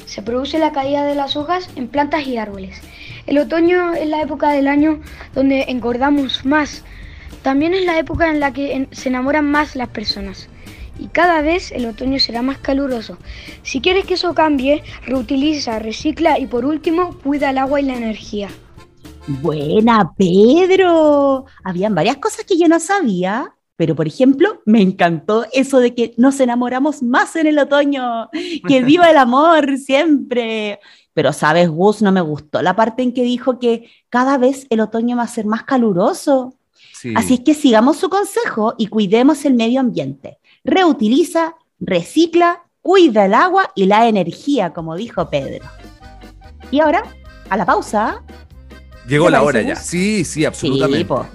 Se 0.05 0.21
produce 0.21 0.57
la 0.59 0.71
caída 0.71 1.05
de 1.05 1.15
las 1.15 1.35
hojas 1.35 1.69
en 1.75 1.87
plantas 1.87 2.25
y 2.25 2.37
árboles. 2.37 2.81
El 3.29 3.37
otoño 3.37 3.93
es 3.93 4.07
la 4.07 4.23
época 4.23 4.49
del 4.49 4.67
año 4.67 5.01
donde 5.35 5.65
engordamos 5.67 6.45
más. 6.45 6.83
También 7.43 7.75
es 7.75 7.85
la 7.85 7.99
época 7.99 8.27
en 8.27 8.39
la 8.39 8.51
que 8.53 8.87
se 8.89 9.09
enamoran 9.09 9.45
más 9.45 9.75
las 9.75 9.89
personas. 9.89 10.49
Y 10.97 11.09
cada 11.09 11.43
vez 11.43 11.71
el 11.71 11.85
otoño 11.85 12.17
será 12.17 12.41
más 12.41 12.57
caluroso. 12.57 13.19
Si 13.61 13.81
quieres 13.81 14.05
que 14.05 14.15
eso 14.15 14.33
cambie, 14.33 14.81
reutiliza, 15.05 15.77
recicla 15.77 16.39
y 16.39 16.47
por 16.47 16.65
último, 16.65 17.19
cuida 17.23 17.51
el 17.51 17.59
agua 17.59 17.79
y 17.79 17.83
la 17.83 17.97
energía. 17.97 18.49
Buena, 19.27 20.11
Pedro. 20.17 21.45
Habían 21.63 21.93
varias 21.93 22.17
cosas 22.17 22.45
que 22.45 22.57
yo 22.57 22.67
no 22.67 22.79
sabía, 22.79 23.53
pero 23.75 23.95
por 23.95 24.07
ejemplo, 24.07 24.63
me 24.65 24.81
encantó 24.81 25.45
eso 25.53 25.79
de 25.79 25.93
que 25.93 26.15
nos 26.17 26.39
enamoramos 26.39 27.03
más 27.03 27.35
en 27.35 27.45
el 27.45 27.59
otoño. 27.59 28.27
Que 28.67 28.81
viva 28.83 29.07
el 29.11 29.17
amor 29.17 29.77
siempre. 29.77 30.79
Pero 31.13 31.33
sabes, 31.33 31.69
Gus, 31.69 32.01
no 32.01 32.11
me 32.11 32.21
gustó 32.21 32.61
la 32.61 32.75
parte 32.75 33.03
en 33.03 33.13
que 33.13 33.23
dijo 33.23 33.59
que 33.59 33.89
cada 34.09 34.37
vez 34.37 34.67
el 34.69 34.79
otoño 34.79 35.17
va 35.17 35.23
a 35.23 35.27
ser 35.27 35.45
más 35.45 35.63
caluroso. 35.63 36.53
Sí. 36.93 37.13
Así 37.15 37.35
es 37.35 37.39
que 37.41 37.53
sigamos 37.53 37.97
su 37.97 38.09
consejo 38.09 38.75
y 38.77 38.87
cuidemos 38.87 39.45
el 39.45 39.53
medio 39.53 39.79
ambiente. 39.79 40.39
Reutiliza, 40.63 41.55
recicla, 41.79 42.63
cuida 42.81 43.25
el 43.25 43.33
agua 43.33 43.71
y 43.75 43.85
la 43.85 44.07
energía, 44.07 44.73
como 44.73 44.95
dijo 44.95 45.29
Pedro. 45.29 45.65
Y 46.71 46.79
ahora, 46.79 47.03
a 47.49 47.57
la 47.57 47.65
pausa. 47.65 48.23
Llegó 49.07 49.25
¿Te 49.25 49.31
la 49.31 49.43
hora 49.43 49.61
ya. 49.61 49.75
Sí, 49.75 50.23
sí, 50.23 50.45
absolutamente. 50.45 50.99
Sí, 50.99 51.03
po. 51.05 51.25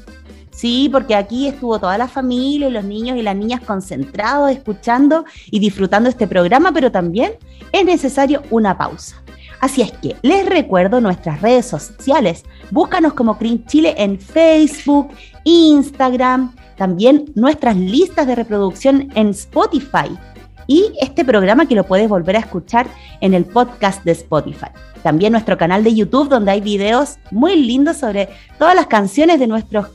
Sí, 0.55 0.89
porque 0.91 1.17
aquí 1.17 1.49
estuvo 1.49 1.81
toda 1.81 1.99
la 1.99 2.07
familia 2.07 2.69
y 2.69 2.71
los 2.71 2.85
niños 2.85 3.19
y 3.19 3.23
las 3.23 3.35
niñas 3.35 3.61
concentrados, 3.61 4.53
escuchando 4.53 5.25
y 5.51 5.59
disfrutando 5.59 6.09
este 6.09 6.29
programa, 6.29 6.73
pero 6.73 6.93
también 6.93 7.33
es 7.73 7.85
necesario 7.85 8.43
una 8.51 8.79
pausa. 8.79 9.24
Así 9.65 9.81
es 9.81 9.93
que 9.93 10.15
les 10.21 10.45
recuerdo 10.45 11.01
nuestras 11.01 11.41
redes 11.41 11.65
sociales. 11.65 12.45
Búscanos 12.71 13.15
como 13.15 13.39
Crin 13.39 13.65
Chile 13.65 13.95
en 13.97 14.21
Facebook, 14.21 15.09
Instagram, 15.45 16.55
también 16.77 17.33
nuestras 17.35 17.75
listas 17.75 18.27
de 18.27 18.35
reproducción 18.35 19.09
en 19.15 19.29
Spotify 19.29 20.15
y 20.67 20.93
este 21.01 21.25
programa 21.25 21.67
que 21.67 21.77
lo 21.77 21.85
puedes 21.85 22.11
volver 22.11 22.37
a 22.37 22.41
escuchar 22.41 22.89
en 23.23 23.33
el 23.33 23.47
podcast 23.47 24.05
de 24.05 24.13
Spotify. 24.13 24.67
También 25.03 25.33
nuestro 25.33 25.57
canal 25.57 25.83
de 25.83 25.95
YouTube 25.95 26.29
donde 26.29 26.51
hay 26.51 26.61
videos 26.61 27.17
muy 27.31 27.57
lindos 27.57 27.97
sobre 27.97 28.29
todas 28.59 28.75
las 28.75 28.89
canciones 28.89 29.41
de 29.41 29.47
nuestros 29.47 29.87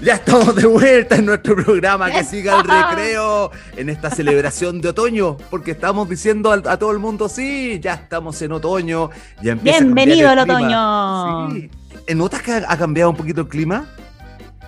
Ya 0.03 0.15
estamos 0.15 0.57
de 0.57 0.67
vuelta 0.67 1.15
en 1.17 1.27
nuestro 1.27 1.55
programa 1.55 2.11
que 2.11 2.25
siga 2.25 2.59
el 2.61 2.65
recreo 2.65 3.53
en 3.77 3.89
esta 3.89 4.11
celebración 4.11 4.81
de 4.81 4.89
otoño, 4.89 5.37
porque 5.49 5.71
estamos 5.71 6.09
diciendo 6.09 6.51
a, 6.51 6.57
a 6.57 6.77
todo 6.77 6.91
el 6.91 6.99
mundo, 6.99 7.29
sí, 7.29 7.79
ya 7.81 7.95
estamos 7.95 8.43
en 8.43 8.51
otoño, 8.51 9.11
ya 9.41 9.53
empieza 9.53 9.79
Bienvenido 9.79 10.29
a 10.29 10.33
al 10.33 10.39
el 10.41 10.51
otoño. 10.51 11.49
clima. 11.51 11.71
Sí. 12.09 12.15
¿Notas 12.17 12.43
que 12.43 12.53
ha, 12.53 12.77
cambiado 12.77 13.11
un 13.11 13.17
poquito 13.17 13.43
el 13.43 13.49
clima? 13.49 13.87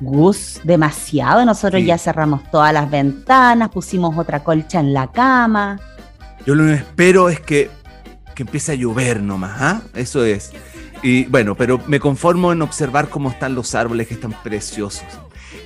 Gus, 0.01 0.61
demasiado. 0.63 1.45
Nosotros 1.45 1.81
Sí. 1.81 1.87
ya 1.87 1.99
cerramos 1.99 2.49
todas 2.53 2.73
las 2.73 2.89
ventanas, 2.89 3.71
pusimos 3.71 4.17
otra 4.17 4.45
colcha 4.45 4.79
en 4.79 4.95
la 4.95 5.11
cama. 5.11 5.81
Yo 6.47 6.55
lo 6.55 6.65
que 6.65 6.75
espero 6.75 7.29
es 7.29 7.41
que, 7.41 7.71
que 8.37 8.45
empiece 8.45 8.71
a 8.71 8.75
llover 8.77 9.21
nomás, 9.21 9.61
¿ah? 9.61 9.83
Eso 9.95 10.25
es. 10.25 10.53
Y 11.05 11.27
bueno, 11.27 11.55
pero 11.55 11.79
me 11.87 12.01
conformo 12.01 12.51
en 12.51 12.63
observar 12.63 13.11
cómo 13.11 13.29
están 13.29 13.55
los 13.55 13.75
árboles 13.75 14.09
que 14.09 14.15
están 14.15 14.35
preciosos. 14.43 15.05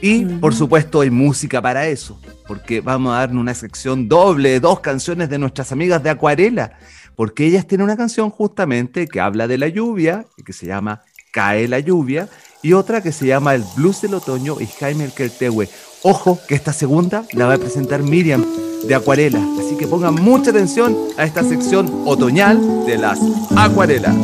Y 0.02 0.24
por 0.24 0.52
supuesto 0.52 1.00
hay 1.00 1.10
música 1.10 1.62
para 1.62 1.86
eso, 1.86 2.20
porque 2.48 2.80
vamos 2.80 3.14
a 3.14 3.20
darnos 3.20 3.40
una 3.40 3.54
sección 3.54 4.08
doble 4.08 4.50
de 4.50 4.60
dos 4.60 4.80
canciones 4.80 5.30
de 5.30 5.38
nuestras 5.38 5.70
amigas 5.70 6.02
de 6.02 6.10
Acuarela, 6.10 6.72
porque 7.14 7.46
ellas 7.46 7.68
tienen 7.68 7.84
una 7.84 7.96
canción 7.96 8.30
justamente 8.30 9.06
que 9.06 9.20
habla 9.20 9.46
de 9.46 9.58
la 9.58 9.68
lluvia, 9.68 10.26
que 10.44 10.52
se 10.52 10.66
llama 10.66 11.02
Cae 11.32 11.68
la 11.68 11.78
lluvia, 11.78 12.28
y 12.60 12.72
otra 12.72 13.00
que 13.00 13.12
se 13.12 13.26
llama 13.26 13.54
El 13.54 13.62
Blues 13.76 14.02
del 14.02 14.14
Otoño 14.14 14.60
y 14.60 14.66
Jaime 14.66 15.04
el 15.04 15.12
Quertehue. 15.12 15.68
Ojo 16.02 16.40
que 16.48 16.56
esta 16.56 16.72
segunda 16.72 17.22
la 17.32 17.46
va 17.46 17.54
a 17.54 17.58
presentar 17.58 18.02
Miriam 18.02 18.44
de 18.88 18.92
Acuarela, 18.92 19.40
así 19.60 19.76
que 19.76 19.86
pongan 19.86 20.16
mucha 20.16 20.50
atención 20.50 20.96
a 21.16 21.22
esta 21.22 21.44
sección 21.44 22.02
otoñal 22.06 22.84
de 22.86 22.98
las 22.98 23.20
Acuarelas. 23.56 24.16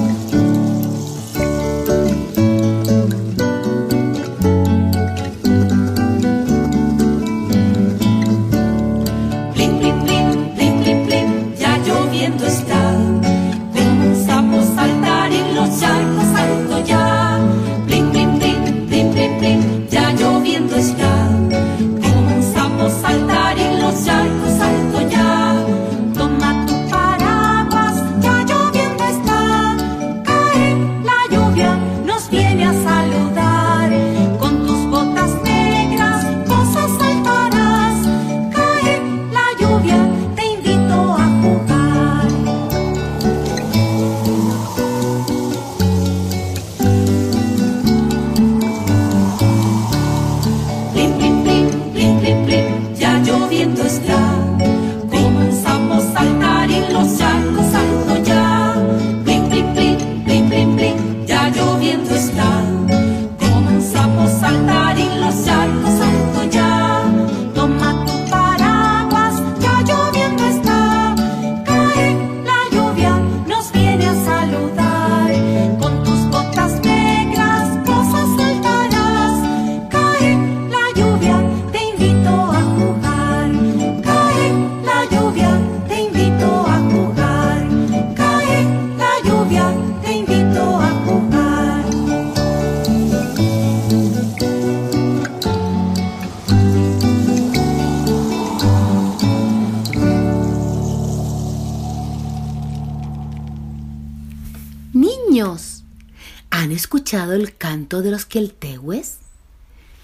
Escuchado 107.15 107.35
el 107.35 107.57
canto 107.57 108.03
de 108.03 108.11
los 108.11 108.27
queltehues? 108.27 109.19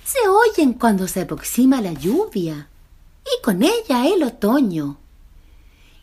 Se 0.04 0.18
oyen 0.28 0.74
cuando 0.74 1.08
se 1.08 1.22
aproxima 1.22 1.80
la 1.80 1.92
lluvia 1.92 2.68
y 3.24 3.42
con 3.42 3.64
ella 3.64 4.06
el 4.06 4.22
otoño. 4.22 4.96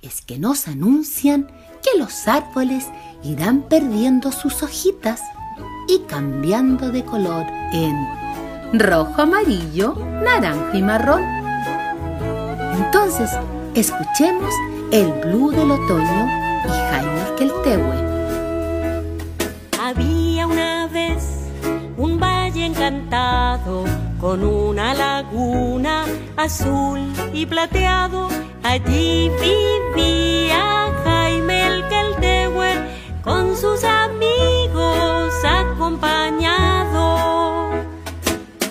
Es 0.01 0.21
que 0.21 0.37
nos 0.37 0.67
anuncian 0.67 1.47
que 1.81 1.97
los 1.97 2.27
árboles 2.27 2.87
irán 3.23 3.69
perdiendo 3.69 4.33
sus 4.33 4.63
hojitas 4.63 5.21
y 5.87 5.99
cambiando 6.09 6.91
de 6.91 7.05
color 7.05 7.45
en 7.71 8.77
rojo, 8.77 9.21
amarillo, 9.21 9.95
naranja 9.95 10.77
y 10.77 10.81
marrón. 10.81 11.23
Entonces, 12.83 13.29
escuchemos 13.75 14.53
el 14.91 15.09
blue 15.25 15.51
del 15.51 15.71
otoño 15.71 16.27
y 16.65 16.69
Jaime 16.69 17.21
el 17.21 17.35
Queltehue. 17.35 18.06
Con 24.21 24.45
una 24.45 24.93
laguna 24.93 26.05
azul 26.37 26.99
y 27.33 27.45
plateado. 27.45 28.29
Allí 28.63 29.29
vivía 29.41 30.93
Jaime 31.03 31.67
el 31.67 31.85
Queltehue 31.89 32.71
con 33.25 33.57
sus 33.57 33.83
amigos 33.83 35.33
acompañado. 35.43 37.17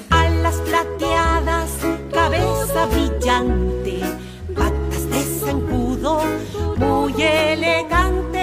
Alas 0.09 0.57
plateadas, 0.65 1.73
cabeza 2.11 2.87
brillante, 2.87 4.01
patas 4.55 5.11
de 5.11 5.23
zancudo, 5.41 6.23
muy 6.79 7.23
elegante. 7.23 8.36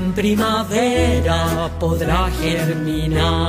En 0.00 0.12
primavera 0.12 1.70
podrá 1.78 2.28
germinar. 2.40 3.39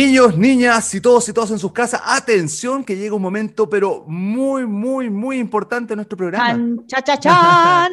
Niños, 0.00 0.34
niñas 0.34 0.94
y 0.94 1.00
todos 1.02 1.28
y 1.28 1.34
todas 1.34 1.50
en 1.50 1.58
sus 1.58 1.72
casas, 1.72 2.00
atención 2.06 2.84
que 2.84 2.96
llega 2.96 3.14
un 3.14 3.20
momento 3.20 3.68
pero 3.68 4.02
muy, 4.08 4.66
muy, 4.66 5.10
muy 5.10 5.38
importante 5.38 5.92
en 5.92 5.98
nuestro 5.98 6.16
programa. 6.16 6.48
Chan, 6.48 6.86
cha, 6.86 7.02
cha, 7.02 7.18
chan. 7.20 7.92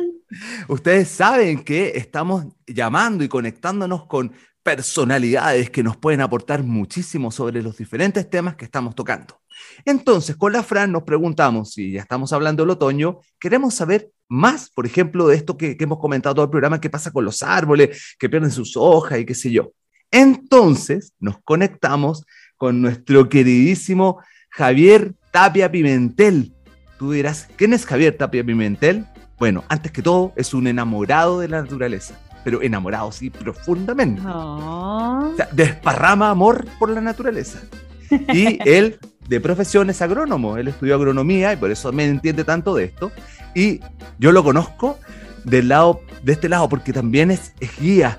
Ustedes 0.70 1.10
saben 1.10 1.66
que 1.66 1.92
estamos 1.96 2.46
llamando 2.66 3.26
y 3.26 3.28
conectándonos 3.28 4.06
con 4.06 4.32
personalidades 4.64 5.70
que 5.70 5.84
nos 5.84 5.98
pueden 5.98 6.22
aportar 6.22 6.64
muchísimo 6.64 7.30
sobre 7.30 7.62
los 7.62 7.76
diferentes 7.76 8.30
temas 8.30 8.56
que 8.56 8.64
estamos 8.64 8.96
tocando. 8.96 9.42
Entonces, 9.84 10.38
con 10.38 10.54
la 10.54 10.64
Fran 10.64 10.94
nos 10.94 11.04
preguntamos, 11.04 11.74
si 11.74 11.92
ya 11.92 12.04
estamos 12.04 12.32
hablando 12.32 12.64
del 12.64 12.70
otoño, 12.70 13.20
queremos 13.38 13.74
saber 13.74 14.12
más, 14.30 14.70
por 14.70 14.86
ejemplo, 14.86 15.28
de 15.28 15.36
esto 15.36 15.58
que, 15.58 15.76
que 15.76 15.84
hemos 15.84 16.00
comentado 16.00 16.36
todo 16.36 16.46
el 16.46 16.52
programa, 16.52 16.80
qué 16.80 16.90
pasa 16.90 17.12
con 17.12 17.26
los 17.26 17.44
árboles, 17.44 18.16
que 18.18 18.30
pierden 18.30 18.52
sus 18.52 18.78
hojas 18.78 19.20
y 19.20 19.26
qué 19.26 19.36
sé 19.36 19.52
yo. 19.52 19.74
Entonces, 20.12 21.14
nos 21.20 21.38
conectamos 21.44 22.26
con 22.58 22.82
nuestro 22.82 23.30
queridísimo 23.30 24.20
Javier 24.50 25.14
Tapia 25.32 25.72
Pimentel. 25.72 26.54
Tú 26.98 27.12
dirás, 27.12 27.48
¿quién 27.56 27.74
es 27.74 27.86
Javier 27.86 28.18
Tapia 28.18 28.44
Pimentel? 28.44 29.06
Bueno, 29.38 29.64
antes 29.70 29.92
que 29.92 30.02
todo, 30.02 30.34
es 30.36 30.54
un 30.54 30.66
enamorado 30.66 31.40
de 31.40 31.48
la 31.48 31.62
naturaleza, 31.62 32.20
pero 32.44 32.62
enamorado, 32.64 33.12
sí, 33.12 33.30
profundamente. 33.30 34.22
O 34.26 35.34
sea, 35.36 35.48
desparrama 35.52 36.32
amor 36.32 36.66
por 36.80 36.90
la 36.90 37.02
naturaleza. 37.02 37.60
Y 38.10 38.58
él, 38.68 38.98
de 39.28 39.40
profesión, 39.40 39.92
es 39.92 40.02
agrónomo. 40.02 40.58
Él 40.58 40.70
estudió 40.70 40.96
agronomía 40.96 41.54
y 41.54 41.58
por 41.58 41.70
eso 41.70 41.92
me 41.92 42.06
entiende 42.06 42.44
tanto 42.44 42.74
de 42.74 42.86
esto. 42.86 43.12
Y 43.54 43.80
yo 44.18 44.32
lo 44.32 44.44
conozco 44.44 44.98
del 45.44 45.68
lado, 45.68 46.02
de 46.24 46.34
este 46.34 46.50
lado, 46.50 46.68
porque 46.68 46.94
también 46.94 47.30
es, 47.30 47.54
es 47.60 47.78
guía. 47.80 48.18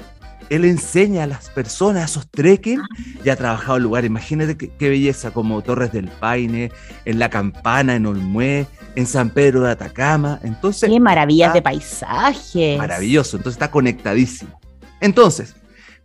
Él 0.50 0.64
enseña 0.64 1.24
a 1.24 1.26
las 1.26 1.50
personas 1.50 2.02
a 2.02 2.04
esos 2.06 2.30
trekking 2.30 2.80
y 3.24 3.28
ha 3.28 3.36
trabajado 3.36 3.76
en 3.76 3.82
lugares. 3.82 4.08
Imagínate 4.08 4.56
qué, 4.56 4.70
qué 4.70 4.88
belleza, 4.88 5.30
como 5.30 5.62
Torres 5.62 5.92
del 5.92 6.08
Paine, 6.08 6.72
en 7.04 7.18
La 7.18 7.28
Campana, 7.28 7.96
en 7.96 8.06
Olmué, 8.06 8.66
en 8.94 9.06
San 9.06 9.30
Pedro 9.30 9.62
de 9.62 9.72
Atacama. 9.72 10.40
Entonces, 10.42 10.88
Qué 10.90 11.00
maravillas 11.00 11.48
está 11.48 11.54
de 11.54 11.62
paisajes. 11.62 12.78
Maravilloso, 12.78 13.36
entonces 13.36 13.56
está 13.56 13.70
conectadísimo. 13.70 14.58
Entonces, 15.00 15.54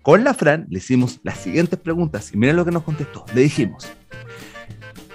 con 0.02 0.24
la 0.24 0.34
Fran 0.34 0.68
le 0.70 0.80
hicimos 0.80 1.20
las 1.24 1.38
siguientes 1.38 1.80
preguntas 1.80 2.32
y 2.34 2.38
miren 2.38 2.58
lo 2.58 2.66
que 2.66 2.72
nos 2.72 2.84
contestó. 2.84 3.26
Le 3.34 3.42
dijimos, 3.42 3.88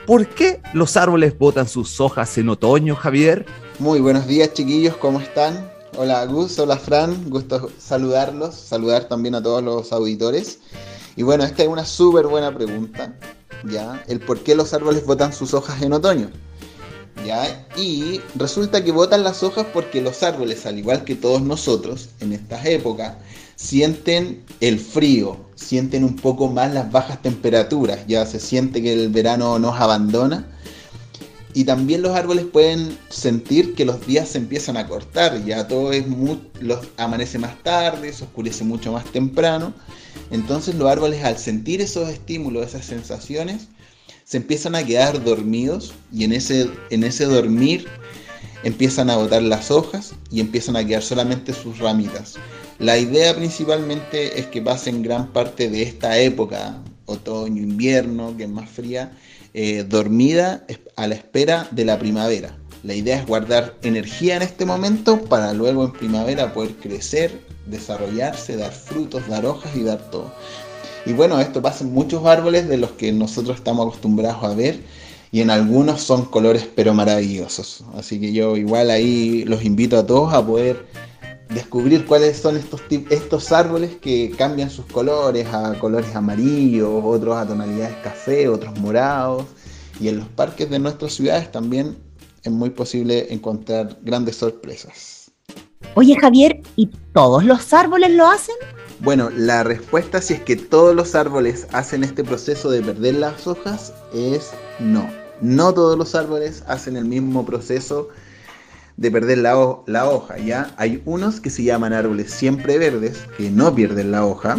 ¿por 0.07 0.27
qué 0.27 0.61
los 0.73 0.97
árboles 0.97 1.39
botan 1.39 1.69
sus 1.69 2.01
hojas 2.01 2.39
en 2.39 2.49
otoño, 2.49 2.97
Javier? 2.97 3.45
Muy 3.79 4.01
buenos 4.01 4.27
días 4.27 4.53
chiquillos, 4.55 4.97
¿cómo 4.97 5.21
están? 5.21 5.78
Hola 6.01 6.25
Gus, 6.27 6.57
hola 6.61 6.77
Fran, 6.77 7.29
gusto 7.29 7.73
saludarlos, 7.77 8.55
saludar 8.55 9.09
también 9.09 9.35
a 9.35 9.43
todos 9.43 9.65
los 9.65 9.91
auditores. 9.91 10.61
Y 11.17 11.25
bueno, 11.25 11.43
esta 11.43 11.65
es 11.65 11.69
una 11.69 11.85
súper 11.85 12.29
buena 12.29 12.55
pregunta, 12.55 13.17
¿ya? 13.69 14.01
El 14.07 14.21
por 14.21 14.45
qué 14.45 14.55
los 14.55 14.73
árboles 14.73 15.05
botan 15.05 15.33
sus 15.33 15.55
hojas 15.55 15.83
en 15.83 15.93
otoño. 15.93 16.31
¿Ya? 17.27 17.67
Y 17.77 18.21
resulta 18.37 18.85
que 18.85 18.93
botan 18.93 19.25
las 19.25 19.43
hojas 19.43 19.67
porque 19.75 20.01
los 20.01 20.23
árboles, 20.23 20.67
al 20.67 20.79
igual 20.79 21.03
que 21.03 21.17
todos 21.17 21.43
nosotros 21.43 22.11
en 22.21 22.33
estas 22.33 22.65
épocas, 22.65 23.17
sienten 23.57 24.45
el 24.61 24.79
frío, 24.79 25.37
sienten 25.57 26.05
un 26.05 26.15
poco 26.15 26.47
más 26.47 26.73
las 26.73 26.93
bajas 26.93 27.21
temperaturas, 27.23 28.07
ya 28.07 28.25
se 28.25 28.39
siente 28.39 28.81
que 28.81 28.93
el 28.93 29.09
verano 29.09 29.59
nos 29.59 29.81
abandona. 29.81 30.58
Y 31.55 31.65
también 31.65 32.03
los 32.03 32.15
árboles 32.15 32.45
pueden 32.45 32.97
sentir 33.09 33.75
que 33.75 33.85
los 33.85 34.07
días 34.07 34.29
se 34.29 34.39
empiezan 34.39 34.77
a 34.77 34.87
cortar, 34.87 35.45
ya 35.45 35.67
todo 35.67 35.93
es 35.93 36.05
los, 36.61 36.81
amanece 36.97 37.39
más 37.39 37.63
tarde, 37.63 38.13
se 38.13 38.25
oscurece 38.25 38.65
mucho 38.65 38.93
más 38.93 39.05
temprano. 39.07 39.73
Entonces 40.31 40.75
los 40.75 40.91
árboles 40.91 41.25
al 41.25 41.39
sentir 41.39 41.81
esos 41.81 42.09
estímulos, 42.11 42.67
esas 42.67 42.85
sensaciones, 42.85 43.69
se 44.25 44.37
empiezan 44.37 44.75
a 44.75 44.85
quedar 44.85 45.25
dormidos 45.25 45.95
y 46.13 46.25
en 46.25 46.35
ese, 46.35 46.71
en 46.91 47.03
ese 47.03 47.25
dormir 47.25 47.87
empiezan 48.63 49.09
a 49.09 49.17
botar 49.17 49.43
las 49.43 49.71
hojas 49.71 50.15
y 50.31 50.41
empiezan 50.41 50.77
a 50.77 50.87
quedar 50.87 51.03
solamente 51.03 51.55
sus 51.55 51.79
ramitas. 51.79 52.35
La 52.79 52.99
idea 52.99 53.35
principalmente 53.35 54.39
es 54.39 54.47
que 54.47 54.63
pasen 54.63 55.03
gran 55.03 55.33
parte 55.33 55.71
de 55.71 55.83
esta 55.83 56.19
época, 56.19 56.83
otoño, 57.07 57.63
invierno, 57.63 58.37
que 58.37 58.45
es 58.45 58.51
más 58.51 58.69
fría, 58.69 59.13
eh, 59.55 59.85
dormida 59.89 60.65
a 60.97 61.07
la 61.07 61.15
espera 61.15 61.69
de 61.71 61.85
la 61.85 61.99
primavera. 61.99 62.57
La 62.85 62.95
idea 62.95 63.19
es 63.19 63.27
guardar 63.27 63.75
energía 63.83 64.37
en 64.37 64.43
este 64.43 64.65
momento 64.65 65.21
para 65.25 65.53
luego 65.53 65.85
en 65.85 65.93
primavera 65.93 66.53
poder 66.53 66.75
crecer, 66.77 67.41
desarrollarse, 67.67 68.57
dar 68.57 68.73
frutos, 68.73 69.27
dar 69.29 69.47
hojas 69.47 69.75
y 69.75 69.83
dar 69.83 70.11
todo. 70.11 70.33
Y 71.05 71.13
bueno, 71.13 71.41
esto 71.41 71.63
pasa 71.63 71.85
en 71.85 71.93
muchos 71.93 72.25
árboles 72.27 72.69
de 72.69 72.77
los 72.77 72.93
que 72.93 73.13
nosotros 73.13 73.57
estamos 73.57 73.87
acostumbrados 73.87 74.45
a 74.45 74.55
ver 74.55 74.81
y 75.33 75.41
en 75.41 75.51
algunos 75.51 76.03
son 76.03 76.25
colores 76.27 76.69
pero 76.75 76.95
maravillosos. 76.95 77.85
Así 77.95 78.21
que 78.21 78.33
yo 78.33 78.57
igual 78.57 78.91
ahí 78.91 79.45
los 79.45 79.65
invito 79.65 79.99
a 79.99 80.07
todos 80.07 80.33
a 80.33 80.45
poder 80.45 80.87
descubrir 81.51 82.05
cuáles 82.07 82.39
son 82.39 82.57
estos, 82.57 82.83
estos 83.11 83.53
árboles 83.53 83.97
que 83.97 84.31
cambian 84.37 84.71
sus 84.71 84.87
colores 84.87 85.47
a 85.49 85.79
colores 85.79 86.15
amarillos, 86.15 87.03
otros 87.05 87.37
a 87.37 87.47
tonalidades 87.47 87.97
café, 88.03 88.49
otros 88.49 88.79
morados. 88.81 89.45
Y 90.01 90.09
en 90.09 90.19
los 90.19 90.29
parques 90.29 90.71
de 90.71 90.79
nuestras 90.79 91.15
ciudades 91.15 91.51
también 91.51 91.97
es 92.43 92.53
muy 92.53 92.71
posible 92.71 93.33
encontrar 93.33 93.99
grandes 94.03 94.37
sorpresas. 94.37 95.31
Oye, 95.95 96.17
Javier, 96.21 96.61
¿y 96.77 96.89
todos 97.13 97.45
los 97.45 97.73
árboles 97.73 98.11
lo 98.13 98.27
hacen? 98.27 98.55
Bueno, 99.01 99.31
la 99.31 99.63
respuesta 99.63 100.21
si 100.21 100.35
es 100.35 100.41
que 100.43 100.57
todos 100.57 100.95
los 100.95 101.15
árboles 101.15 101.67
hacen 101.73 102.05
este 102.05 102.25
proceso 102.25 102.71
de 102.71 102.83
perder 102.83 103.15
las 103.15 103.47
hojas 103.47 103.93
es 104.13 104.51
no. 104.81 105.09
No 105.41 105.73
todos 105.73 105.97
los 105.97 106.15
árboles 106.17 106.65
hacen 106.67 106.97
el 106.97 107.05
mismo 107.05 107.47
proceso 107.47 108.09
de 108.99 109.11
perder 109.11 109.39
la, 109.39 109.57
ho- 109.57 109.85
la 109.87 110.11
hoja, 110.11 110.37
¿ya? 110.39 110.75
Hay 110.77 111.01
unos 111.07 111.41
que 111.41 111.51
se 111.51 111.63
llaman 111.63 111.93
árboles 111.93 112.31
siempre 112.33 112.79
verdes, 112.79 113.17
que 113.39 113.49
no 113.49 113.75
pierden 113.75 114.11
la 114.11 114.27
hoja, 114.27 114.59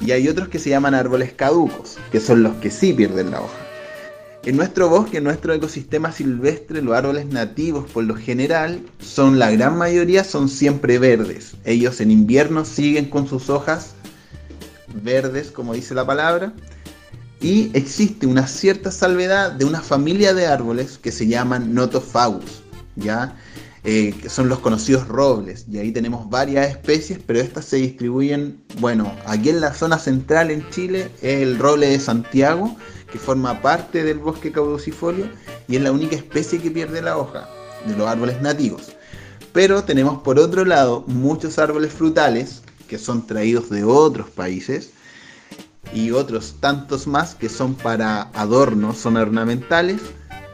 y 0.00 0.10
hay 0.10 0.28
otros 0.28 0.48
que 0.48 0.58
se 0.58 0.68
llaman 0.70 0.94
árboles 0.94 1.32
caducos, 1.32 1.96
que 2.10 2.20
son 2.20 2.42
los 2.42 2.54
que 2.56 2.70
sí 2.70 2.92
pierden 2.92 3.30
la 3.30 3.40
hoja. 3.40 3.56
En 4.44 4.56
nuestro 4.56 4.88
bosque, 4.88 5.18
en 5.18 5.24
nuestro 5.24 5.52
ecosistema 5.52 6.10
silvestre, 6.10 6.82
los 6.82 6.96
árboles 6.96 7.26
nativos 7.26 7.88
por 7.90 8.04
lo 8.04 8.16
general 8.16 8.80
son 8.98 9.38
la 9.38 9.50
gran 9.50 9.76
mayoría 9.76 10.24
son 10.24 10.48
siempre 10.48 10.98
verdes. 10.98 11.52
Ellos 11.64 12.00
en 12.00 12.10
invierno 12.10 12.64
siguen 12.64 13.10
con 13.10 13.28
sus 13.28 13.50
hojas 13.50 13.92
verdes, 15.04 15.50
como 15.50 15.74
dice 15.74 15.94
la 15.94 16.06
palabra. 16.06 16.52
Y 17.42 17.70
existe 17.74 18.26
una 18.26 18.46
cierta 18.46 18.90
salvedad 18.90 19.52
de 19.52 19.66
una 19.66 19.82
familia 19.82 20.34
de 20.34 20.46
árboles 20.46 20.98
que 20.98 21.12
se 21.12 21.26
llaman 21.26 21.74
Notofagus, 21.74 22.62
¿ya? 22.96 23.36
Eh, 23.82 24.14
que 24.20 24.28
son 24.28 24.48
los 24.48 24.58
conocidos 24.58 25.08
robles. 25.08 25.64
Y 25.70 25.78
ahí 25.78 25.90
tenemos 25.90 26.28
varias 26.28 26.68
especies, 26.68 27.18
pero 27.26 27.40
estas 27.40 27.64
se 27.64 27.76
distribuyen, 27.76 28.62
bueno, 28.78 29.10
aquí 29.26 29.48
en 29.48 29.60
la 29.60 29.72
zona 29.72 29.98
central 29.98 30.50
en 30.50 30.68
Chile 30.70 31.10
es 31.22 31.42
el 31.42 31.58
roble 31.58 31.86
de 31.88 31.98
Santiago, 31.98 32.76
que 33.10 33.18
forma 33.18 33.60
parte 33.62 34.04
del 34.04 34.18
bosque 34.18 34.52
caducifolio 34.52 35.28
y 35.66 35.76
es 35.76 35.82
la 35.82 35.92
única 35.92 36.16
especie 36.16 36.60
que 36.60 36.70
pierde 36.70 37.02
la 37.02 37.16
hoja 37.16 37.48
de 37.86 37.96
los 37.96 38.06
árboles 38.06 38.40
nativos. 38.42 38.92
Pero 39.52 39.82
tenemos 39.82 40.22
por 40.22 40.38
otro 40.38 40.64
lado 40.64 41.04
muchos 41.06 41.58
árboles 41.58 41.92
frutales 41.92 42.62
que 42.86 42.98
son 42.98 43.26
traídos 43.26 43.70
de 43.70 43.84
otros 43.84 44.28
países 44.30 44.90
y 45.92 46.10
otros 46.10 46.56
tantos 46.60 47.06
más 47.06 47.34
que 47.34 47.48
son 47.48 47.74
para 47.74 48.22
adornos, 48.34 48.98
son 48.98 49.16
ornamentales, 49.16 50.00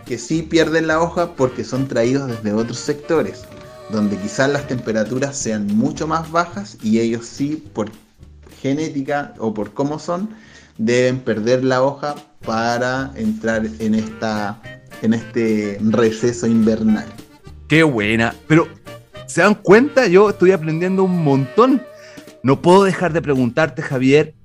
que 0.07 0.19
sí 0.19 0.43
pierden 0.43 0.87
la 0.87 1.01
hoja 1.01 1.35
porque 1.35 1.65
son 1.65 1.89
traídos 1.89 2.29
desde 2.29 2.53
otros 2.53 2.79
sectores, 2.79 3.45
donde 3.91 4.17
quizás 4.17 4.51
las 4.51 4.67
temperaturas 4.67 5.37
sean 5.37 5.67
mucho 5.67 6.07
más 6.07 6.31
bajas 6.31 6.79
y 6.83 7.01
ellos 7.01 7.27
sí, 7.27 7.63
por 7.75 7.91
genética 8.63 9.35
o 9.39 9.53
por 9.53 9.75
cómo 9.75 9.99
son, 9.99 10.31
deben 10.79 11.19
perder 11.21 11.65
la 11.65 11.83
hoja 11.83 12.15
para 12.45 13.13
entrar 13.17 13.67
en, 13.81 13.95
esta, 13.95 14.61
en 15.03 15.13
este 15.13 15.79
receso 15.91 16.47
invernal. 16.47 17.07
Qué 17.69 17.83
buena, 17.83 18.35
pero 18.47 18.69
¿se 19.27 19.41
dan 19.41 19.57
cuenta? 19.57 20.07
Yo 20.07 20.31
estoy 20.31 20.53
aprendiendo 20.53 21.03
un 21.03 21.25
montón. 21.25 21.83
No 22.45 22.63
puedo 22.63 22.85
dejar 22.85 23.13
de 23.13 23.23
preguntarte, 23.23 23.83
Javier, 23.83 24.36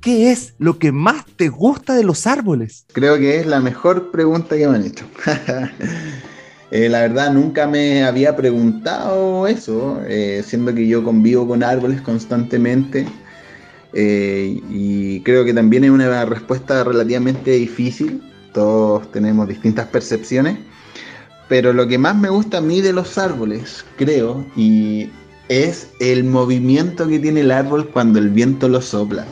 ¿qué 0.00 0.30
es 0.30 0.54
lo 0.58 0.78
que 0.78 0.92
más 0.92 1.26
te 1.36 1.48
gusta 1.48 1.94
de 1.94 2.04
los 2.04 2.26
árboles? 2.26 2.84
Creo 2.92 3.18
que 3.18 3.38
es 3.38 3.46
la 3.46 3.60
mejor 3.60 4.10
pregunta 4.10 4.56
que 4.56 4.68
me 4.68 4.76
han 4.76 4.84
hecho. 4.84 5.06
Eh, 6.70 6.90
la 6.90 7.00
verdad 7.00 7.32
nunca 7.32 7.66
me 7.66 8.04
había 8.04 8.36
preguntado 8.36 9.46
eso, 9.46 10.02
eh, 10.06 10.42
siendo 10.46 10.74
que 10.74 10.86
yo 10.86 11.02
convivo 11.02 11.48
con 11.48 11.62
árboles 11.62 12.02
constantemente 12.02 13.06
eh, 13.94 14.60
y 14.68 15.20
creo 15.22 15.44
que 15.44 15.54
también 15.54 15.84
es 15.84 15.90
una 15.90 16.24
respuesta 16.26 16.84
relativamente 16.84 17.52
difícil, 17.52 18.22
todos 18.52 19.10
tenemos 19.12 19.48
distintas 19.48 19.86
percepciones, 19.86 20.58
pero 21.48 21.72
lo 21.72 21.88
que 21.88 21.96
más 21.96 22.14
me 22.14 22.28
gusta 22.28 22.58
a 22.58 22.60
mí 22.60 22.80
de 22.82 22.92
los 22.92 23.16
árboles, 23.16 23.84
creo, 23.96 24.44
y 24.56 25.10
es 25.48 25.88
el 26.00 26.24
movimiento 26.24 27.08
que 27.08 27.18
tiene 27.18 27.40
el 27.40 27.50
árbol 27.50 27.88
cuando 27.88 28.18
el 28.18 28.28
viento 28.28 28.68
lo 28.68 28.82
sopla. 28.82 29.26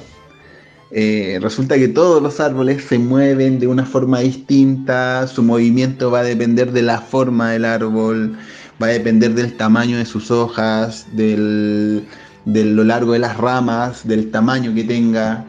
Eh, 0.90 1.38
resulta 1.42 1.76
que 1.76 1.88
todos 1.88 2.22
los 2.22 2.38
árboles 2.38 2.84
se 2.84 2.98
mueven 2.98 3.58
de 3.58 3.66
una 3.66 3.84
forma 3.84 4.20
distinta, 4.20 5.26
su 5.26 5.42
movimiento 5.42 6.10
va 6.10 6.20
a 6.20 6.24
depender 6.24 6.70
de 6.72 6.82
la 6.82 7.00
forma 7.00 7.50
del 7.50 7.64
árbol, 7.64 8.36
va 8.80 8.86
a 8.86 8.90
depender 8.90 9.34
del 9.34 9.56
tamaño 9.56 9.98
de 9.98 10.04
sus 10.04 10.30
hojas, 10.30 11.06
del, 11.12 12.06
de 12.44 12.64
lo 12.64 12.84
largo 12.84 13.12
de 13.12 13.18
las 13.18 13.36
ramas, 13.36 14.06
del 14.06 14.30
tamaño 14.30 14.74
que 14.74 14.84
tenga. 14.84 15.44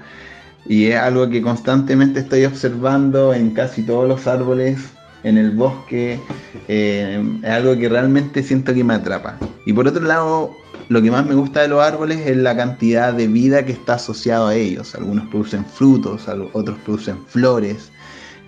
Y 0.65 0.88
es 0.88 0.97
algo 0.97 1.29
que 1.29 1.41
constantemente 1.41 2.19
estoy 2.21 2.45
observando 2.45 3.33
en 3.33 3.51
casi 3.51 3.83
todos 3.83 4.07
los 4.07 4.27
árboles, 4.27 4.79
en 5.23 5.38
el 5.38 5.51
bosque. 5.51 6.19
Eh, 6.67 7.23
es 7.43 7.49
algo 7.49 7.77
que 7.77 7.88
realmente 7.88 8.43
siento 8.43 8.73
que 8.73 8.83
me 8.83 8.95
atrapa. 8.95 9.38
Y 9.65 9.73
por 9.73 9.88
otro 9.88 10.03
lado, 10.03 10.51
lo 10.89 11.01
que 11.01 11.11
más 11.11 11.25
me 11.25 11.35
gusta 11.35 11.61
de 11.61 11.67
los 11.67 11.83
árboles 11.83 12.25
es 12.25 12.38
la 12.38 12.55
cantidad 12.55 13.13
de 13.13 13.27
vida 13.27 13.65
que 13.65 13.73
está 13.73 13.95
asociado 13.95 14.47
a 14.47 14.55
ellos. 14.55 14.95
Algunos 14.95 15.27
producen 15.27 15.65
frutos, 15.65 16.27
otros 16.53 16.77
producen 16.85 17.25
flores 17.25 17.91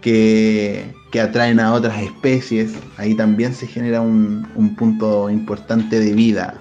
que, 0.02 0.94
que 1.12 1.20
atraen 1.20 1.60
a 1.60 1.74
otras 1.74 2.02
especies. 2.02 2.74
Ahí 2.98 3.14
también 3.16 3.54
se 3.54 3.68
genera 3.68 4.00
un, 4.02 4.48
un 4.56 4.76
punto 4.76 5.30
importante 5.30 6.00
de 6.00 6.14
vida 6.14 6.56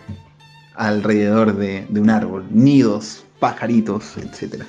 alrededor 0.74 1.56
de, 1.56 1.86
de, 1.88 2.00
un 2.00 2.10
árbol. 2.10 2.44
Nidos, 2.50 3.24
pajaritos, 3.38 4.16
etc. 4.16 4.64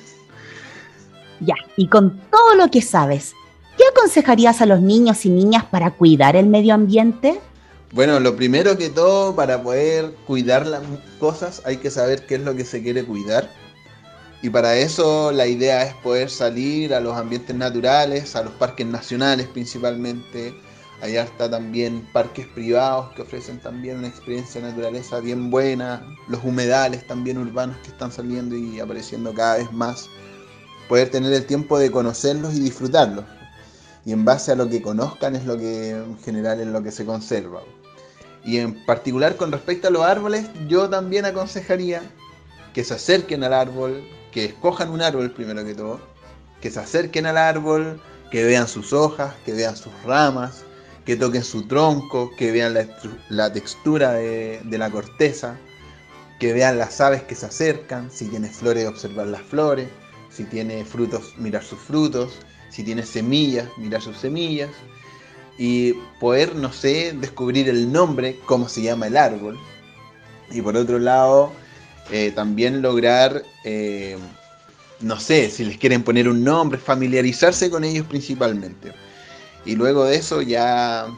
Ya, 1.40 1.54
y 1.76 1.88
con 1.88 2.20
todo 2.30 2.54
lo 2.54 2.70
que 2.70 2.82
sabes, 2.82 3.34
¿qué 3.76 3.84
aconsejarías 3.90 4.60
a 4.60 4.66
los 4.66 4.80
niños 4.80 5.26
y 5.26 5.30
niñas 5.30 5.64
para 5.64 5.90
cuidar 5.90 6.36
el 6.36 6.46
medio 6.46 6.74
ambiente? 6.74 7.40
Bueno, 7.92 8.20
lo 8.20 8.36
primero 8.36 8.78
que 8.78 8.88
todo, 8.88 9.34
para 9.34 9.64
poder 9.64 10.14
cuidar 10.24 10.64
las 10.64 10.80
cosas 11.18 11.60
hay 11.64 11.78
que 11.78 11.90
saber 11.90 12.24
qué 12.24 12.36
es 12.36 12.42
lo 12.42 12.54
que 12.54 12.64
se 12.64 12.82
quiere 12.84 13.04
cuidar. 13.04 13.50
Y 14.42 14.50
para 14.50 14.76
eso 14.76 15.32
la 15.32 15.48
idea 15.48 15.82
es 15.82 15.94
poder 15.96 16.30
salir 16.30 16.94
a 16.94 17.00
los 17.00 17.16
ambientes 17.16 17.56
naturales, 17.56 18.36
a 18.36 18.44
los 18.44 18.52
parques 18.54 18.86
nacionales 18.86 19.48
principalmente. 19.48 20.54
Allá 21.02 21.24
está 21.24 21.50
también 21.50 22.06
parques 22.12 22.46
privados 22.46 23.12
que 23.16 23.22
ofrecen 23.22 23.58
también 23.58 23.98
una 23.98 24.08
experiencia 24.08 24.60
de 24.60 24.68
naturaleza 24.68 25.18
bien 25.18 25.50
buena. 25.50 26.00
Los 26.28 26.44
humedales 26.44 27.04
también 27.08 27.38
urbanos 27.38 27.76
que 27.78 27.88
están 27.88 28.12
saliendo 28.12 28.56
y 28.56 28.78
apareciendo 28.78 29.34
cada 29.34 29.56
vez 29.56 29.72
más. 29.72 30.08
Poder 30.88 31.10
tener 31.10 31.32
el 31.32 31.44
tiempo 31.44 31.76
de 31.76 31.90
conocerlos 31.90 32.54
y 32.54 32.60
disfrutarlos. 32.60 33.24
Y 34.04 34.12
en 34.12 34.24
base 34.24 34.52
a 34.52 34.54
lo 34.54 34.68
que 34.68 34.80
conozcan 34.80 35.34
es 35.34 35.44
lo 35.44 35.58
que 35.58 35.90
en 35.90 36.18
general 36.20 36.60
es 36.60 36.68
lo 36.68 36.84
que 36.84 36.92
se 36.92 37.04
conserva. 37.04 37.62
Y 38.44 38.58
en 38.58 38.84
particular 38.84 39.36
con 39.36 39.52
respecto 39.52 39.88
a 39.88 39.90
los 39.90 40.02
árboles, 40.02 40.46
yo 40.68 40.88
también 40.88 41.24
aconsejaría 41.24 42.02
que 42.72 42.84
se 42.84 42.94
acerquen 42.94 43.44
al 43.44 43.52
árbol, 43.52 44.02
que 44.32 44.46
escojan 44.46 44.90
un 44.90 45.02
árbol 45.02 45.30
primero 45.32 45.64
que 45.64 45.74
todo, 45.74 46.00
que 46.60 46.70
se 46.70 46.80
acerquen 46.80 47.26
al 47.26 47.36
árbol, 47.36 48.00
que 48.30 48.44
vean 48.44 48.68
sus 48.68 48.92
hojas, 48.92 49.34
que 49.44 49.52
vean 49.52 49.76
sus 49.76 49.92
ramas, 50.04 50.64
que 51.04 51.16
toquen 51.16 51.42
su 51.42 51.66
tronco, 51.66 52.30
que 52.36 52.52
vean 52.52 52.74
la, 52.74 52.86
la 53.28 53.52
textura 53.52 54.12
de, 54.12 54.60
de, 54.64 54.78
la 54.78 54.90
corteza, 54.90 55.56
que 56.38 56.52
vean 56.52 56.78
las 56.78 57.00
aves 57.00 57.22
que 57.24 57.34
se 57.34 57.46
acercan, 57.46 58.10
si 58.10 58.26
tiene 58.26 58.48
flores, 58.48 58.86
observar 58.86 59.26
las 59.26 59.42
flores, 59.42 59.88
si 60.30 60.44
tiene 60.44 60.84
frutos, 60.84 61.34
mirar 61.36 61.64
sus 61.64 61.78
frutos, 61.78 62.38
si 62.70 62.84
tiene 62.84 63.02
semillas, 63.02 63.68
mirar 63.76 64.00
sus 64.00 64.16
semillas, 64.16 64.70
y 65.62 65.92
poder, 66.18 66.56
no 66.56 66.72
sé, 66.72 67.12
descubrir 67.12 67.68
el 67.68 67.92
nombre, 67.92 68.40
cómo 68.46 68.66
se 68.66 68.80
llama 68.80 69.08
el 69.08 69.16
árbol. 69.18 69.58
Y 70.50 70.62
por 70.62 70.74
otro 70.74 70.98
lado, 70.98 71.52
eh, 72.10 72.32
también 72.34 72.80
lograr, 72.80 73.42
eh, 73.64 74.16
no 75.00 75.20
sé, 75.20 75.50
si 75.50 75.66
les 75.66 75.76
quieren 75.76 76.02
poner 76.02 76.30
un 76.30 76.42
nombre, 76.42 76.78
familiarizarse 76.78 77.68
con 77.68 77.84
ellos 77.84 78.06
principalmente. 78.06 78.94
Y 79.66 79.76
luego 79.76 80.06
de 80.06 80.16
eso 80.16 80.40
ya 80.40 81.08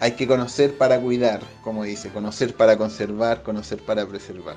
hay 0.00 0.12
que 0.12 0.26
conocer 0.26 0.72
para 0.78 0.98
cuidar, 0.98 1.42
como 1.62 1.84
dice, 1.84 2.08
conocer 2.08 2.54
para 2.54 2.78
conservar, 2.78 3.42
conocer 3.42 3.78
para 3.84 4.06
preservar. 4.06 4.56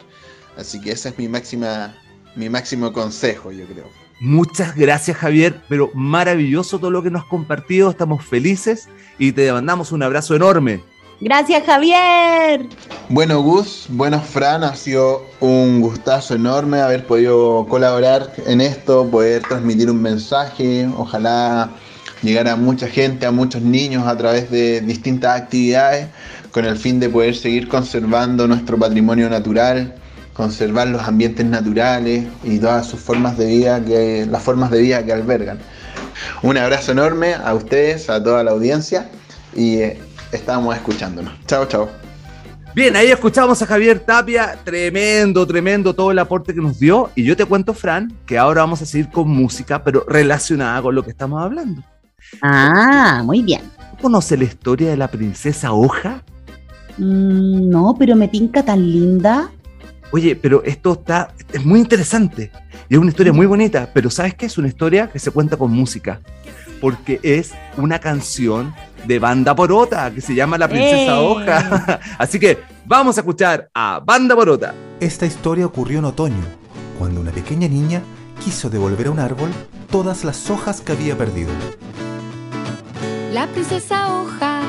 Así 0.55 0.79
que 0.79 0.93
ese 0.93 1.09
es 1.09 1.17
mi 1.17 1.27
máxima, 1.27 1.93
mi 2.37 2.47
máximo 2.47 2.93
consejo, 2.93 3.51
yo 3.51 3.65
creo. 3.65 4.08
Muchas 4.19 4.75
gracias 4.75 5.15
Javier, 5.15 5.61
pero 5.69 5.91
maravilloso 5.93 6.77
todo 6.77 6.91
lo 6.91 7.01
que 7.01 7.09
nos 7.09 7.23
has 7.23 7.29
compartido, 7.29 7.89
estamos 7.89 8.25
felices 8.25 8.89
y 9.17 9.31
te 9.31 9.51
mandamos 9.51 9.93
un 9.93 10.03
abrazo 10.03 10.35
enorme. 10.35 10.81
Gracias 11.21 11.65
Javier. 11.65 12.67
Bueno 13.07 13.41
Gus, 13.41 13.87
bueno 13.89 14.19
Fran, 14.19 14.65
ha 14.65 14.75
sido 14.75 15.25
un 15.39 15.79
gustazo 15.79 16.35
enorme 16.35 16.81
haber 16.81 17.07
podido 17.07 17.65
colaborar 17.69 18.33
en 18.45 18.59
esto, 18.59 19.09
poder 19.09 19.41
transmitir 19.43 19.89
un 19.89 20.01
mensaje, 20.01 20.89
ojalá 20.97 21.69
llegar 22.21 22.49
a 22.49 22.57
mucha 22.57 22.87
gente, 22.87 23.25
a 23.25 23.31
muchos 23.31 23.61
niños 23.61 24.05
a 24.05 24.17
través 24.17 24.51
de 24.51 24.81
distintas 24.81 25.41
actividades 25.41 26.07
con 26.51 26.65
el 26.65 26.77
fin 26.77 26.99
de 26.99 27.07
poder 27.07 27.35
seguir 27.35 27.69
conservando 27.69 28.47
nuestro 28.47 28.77
patrimonio 28.77 29.29
natural 29.29 29.95
conservar 30.39 30.87
los 30.87 31.01
ambientes 31.01 31.45
naturales 31.45 32.23
y 32.45 32.59
todas 32.59 32.87
sus 32.87 33.01
formas 33.01 33.37
de 33.37 33.45
vida 33.45 33.83
que 33.83 34.25
las 34.25 34.41
formas 34.41 34.71
de 34.71 34.79
vida 34.79 35.03
que 35.03 35.11
albergan. 35.11 35.59
Un 36.41 36.55
abrazo 36.55 36.93
enorme 36.93 37.33
a 37.33 37.53
ustedes, 37.53 38.09
a 38.09 38.23
toda 38.23 38.41
la 38.41 38.51
audiencia 38.51 39.09
y 39.53 39.79
eh, 39.79 39.99
estamos 40.31 40.73
escuchándonos. 40.77 41.33
Chao, 41.45 41.65
chao. 41.65 41.89
Bien, 42.73 42.95
ahí 42.95 43.07
escuchamos 43.07 43.61
a 43.61 43.65
Javier 43.65 43.99
Tapia, 43.99 44.57
tremendo, 44.63 45.45
tremendo 45.45 45.93
todo 45.93 46.11
el 46.11 46.19
aporte 46.19 46.53
que 46.53 46.61
nos 46.61 46.79
dio. 46.79 47.09
Y 47.15 47.25
yo 47.25 47.35
te 47.35 47.43
cuento, 47.43 47.73
Fran, 47.73 48.13
que 48.25 48.37
ahora 48.37 48.61
vamos 48.61 48.81
a 48.81 48.85
seguir 48.85 49.09
con 49.09 49.27
música, 49.27 49.83
pero 49.83 50.05
relacionada 50.07 50.81
con 50.81 50.95
lo 50.95 51.03
que 51.03 51.11
estamos 51.11 51.43
hablando. 51.43 51.83
Ah, 52.41 53.23
muy 53.25 53.41
bien. 53.41 53.63
¿Conoce 54.01 54.37
la 54.37 54.45
historia 54.45 54.89
de 54.89 54.95
la 54.95 55.09
princesa 55.09 55.73
Hoja? 55.73 56.23
Mm, 56.97 57.69
no, 57.69 57.93
pero 57.99 58.15
me 58.15 58.29
tinca 58.29 58.63
tan 58.63 58.89
linda. 58.89 59.51
Oye, 60.11 60.35
pero 60.35 60.63
esto 60.63 60.93
está, 60.93 61.33
es 61.53 61.63
muy 61.63 61.79
interesante 61.79 62.51
y 62.89 62.95
es 62.95 62.99
una 62.99 63.11
historia 63.11 63.31
muy 63.31 63.45
bonita, 63.45 63.89
pero 63.93 64.09
¿sabes 64.09 64.33
qué? 64.33 64.47
Es 64.47 64.57
una 64.57 64.67
historia 64.67 65.09
que 65.11 65.19
se 65.19 65.29
cuenta 65.29 65.55
con 65.55 65.71
música, 65.71 66.19
porque 66.81 67.19
es 67.21 67.53
una 67.77 67.99
canción 67.99 68.73
de 69.05 69.19
Banda 69.19 69.55
Porota 69.55 70.11
que 70.11 70.21
se 70.21 70.33
llama 70.33 70.57
La 70.57 70.67
Princesa 70.67 71.15
¡Eh! 71.15 71.19
Hoja. 71.19 71.99
Así 72.17 72.39
que 72.39 72.57
vamos 72.85 73.17
a 73.17 73.21
escuchar 73.21 73.69
a 73.73 74.01
Banda 74.03 74.35
Porota. 74.35 74.73
Esta 74.99 75.25
historia 75.25 75.65
ocurrió 75.65 75.99
en 75.99 76.05
otoño, 76.05 76.43
cuando 76.97 77.21
una 77.21 77.31
pequeña 77.31 77.67
niña 77.67 78.01
quiso 78.43 78.69
devolver 78.69 79.07
a 79.07 79.11
un 79.11 79.19
árbol 79.19 79.51
todas 79.91 80.23
las 80.23 80.49
hojas 80.49 80.81
que 80.81 80.93
había 80.93 81.15
perdido. 81.17 81.51
La 83.31 83.45
princesa 83.47 84.11
hoja 84.11 84.61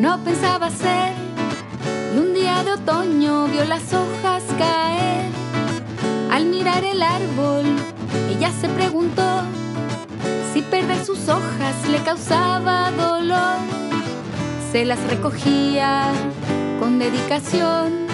no 0.00 0.22
pensaba 0.22 0.70
ser 0.70 1.25
y 2.14 2.18
un 2.18 2.34
día 2.34 2.62
de 2.64 2.72
otoño 2.72 3.46
vio 3.48 3.64
las 3.64 3.92
hojas 3.92 4.42
caer. 4.58 5.30
Al 6.30 6.46
mirar 6.46 6.84
el 6.84 7.02
árbol, 7.02 7.64
ella 8.30 8.50
se 8.60 8.68
preguntó 8.68 9.42
si 10.52 10.62
perder 10.62 11.04
sus 11.04 11.28
hojas 11.28 11.88
le 11.90 11.98
causaba 11.98 12.90
dolor. 12.90 13.58
Se 14.72 14.84
las 14.84 15.02
recogía 15.08 16.12
con 16.80 16.98
dedicación 16.98 18.06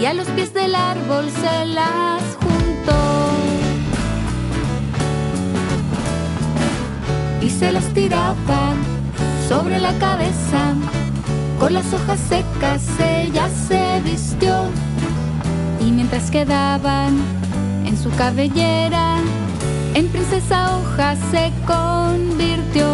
y 0.00 0.04
a 0.06 0.14
los 0.14 0.28
pies 0.28 0.54
del 0.54 0.74
árbol 0.74 1.26
se 1.30 1.66
las 1.66 2.22
juntó. 2.40 2.98
Y 7.40 7.50
se 7.50 7.72
las 7.72 7.84
tiraba 7.94 8.74
sobre 9.48 9.80
la 9.80 9.92
cabeza, 9.98 10.74
con 11.58 11.74
las 11.74 11.92
hojas 11.92 12.20
secas 12.20 12.82
ella 13.00 13.48
se 13.48 14.00
vistió. 14.02 14.54
Y 15.80 15.90
mientras 15.90 16.30
quedaban 16.30 17.18
en 17.84 17.96
su 17.96 18.10
cabellera, 18.10 19.18
en 19.94 20.08
princesa 20.08 20.76
hoja 20.76 21.16
se 21.30 21.52
convirtió. 21.66 22.86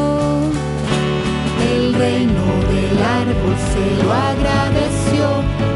El 1.73 1.95
reino 1.95 2.45
del 2.71 2.99
árbol 3.03 3.57
se 3.73 4.03
lo 4.03 4.13
agradeció, 4.13 5.27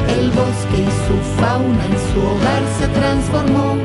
el 0.08 0.30
bosque 0.30 0.78
y 0.82 0.90
su 1.06 1.40
fauna 1.40 1.84
en 1.86 1.98
su 2.12 2.20
hogar 2.20 2.62
se 2.78 2.88
transformó. 2.88 3.76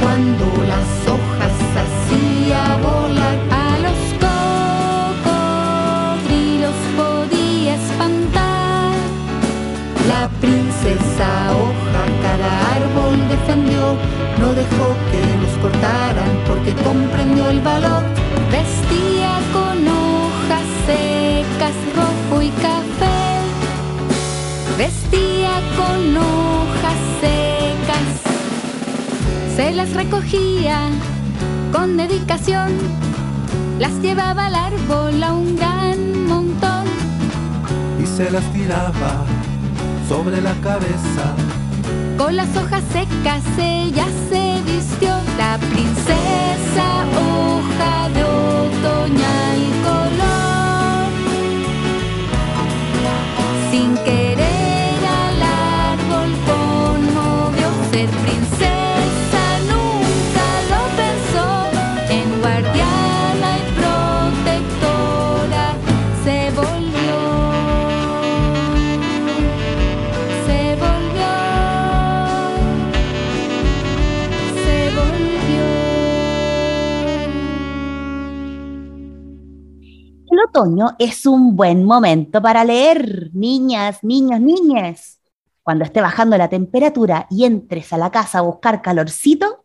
Cuando 0.00 0.44
las 0.66 0.90
hojas 1.12 1.54
hacía 1.76 2.76
volar 2.82 3.57
princesa 10.40 11.52
hoja 11.52 12.02
cada 12.22 12.50
árbol 12.76 13.16
defendió, 13.28 13.96
no 14.40 14.52
dejó 14.54 14.96
que 15.10 15.22
los 15.42 15.54
cortaran 15.62 16.32
porque 16.46 16.72
comprendió 16.82 17.50
el 17.50 17.60
valor. 17.60 18.02
Vestía 18.50 19.38
con 19.52 19.76
hojas 19.86 20.66
secas, 20.86 21.74
rojo 21.96 22.42
y 22.42 22.50
café. 22.50 23.20
Vestía 24.76 25.60
con 25.76 26.16
hojas 26.16 27.00
secas, 27.20 28.06
se 29.56 29.72
las 29.72 29.92
recogía 29.94 30.90
con 31.72 31.96
dedicación, 31.96 32.72
las 33.78 33.92
llevaba 34.00 34.46
al 34.46 34.54
árbol 34.54 35.22
a 35.22 35.32
un 35.32 35.56
gran 35.56 36.26
montón. 36.26 36.84
Y 38.00 38.06
se 38.06 38.30
las 38.30 38.44
tiraba 38.52 39.24
sobre 40.08 40.40
la 40.40 40.54
cabeza. 40.62 41.34
Con 42.16 42.34
las 42.34 42.48
hojas 42.56 42.82
secas 42.92 43.42
ella 43.58 44.06
se 44.30 44.62
vistió, 44.64 45.10
la 45.36 45.58
princesa 45.58 47.07
es 80.98 81.24
un 81.24 81.54
buen 81.54 81.84
momento 81.84 82.42
para 82.42 82.64
leer, 82.64 83.30
niñas, 83.32 84.02
niños, 84.02 84.40
niñas. 84.40 85.20
Cuando 85.62 85.84
esté 85.84 86.00
bajando 86.00 86.36
la 86.36 86.48
temperatura 86.48 87.28
y 87.30 87.44
entres 87.44 87.92
a 87.92 87.98
la 87.98 88.10
casa 88.10 88.38
a 88.38 88.42
buscar 88.42 88.82
calorcito, 88.82 89.64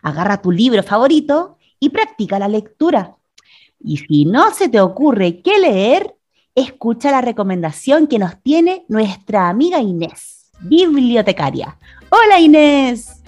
agarra 0.00 0.40
tu 0.40 0.52
libro 0.52 0.84
favorito 0.84 1.58
y 1.80 1.88
practica 1.88 2.38
la 2.38 2.46
lectura. 2.46 3.16
Y 3.80 3.96
si 3.96 4.26
no 4.26 4.54
se 4.54 4.68
te 4.68 4.80
ocurre 4.80 5.42
qué 5.42 5.58
leer, 5.58 6.14
escucha 6.54 7.10
la 7.10 7.20
recomendación 7.20 8.06
que 8.06 8.20
nos 8.20 8.40
tiene 8.40 8.84
nuestra 8.86 9.48
amiga 9.48 9.80
Inés, 9.80 10.52
bibliotecaria. 10.60 11.76
Hola 12.10 12.38
Inés. 12.38 13.22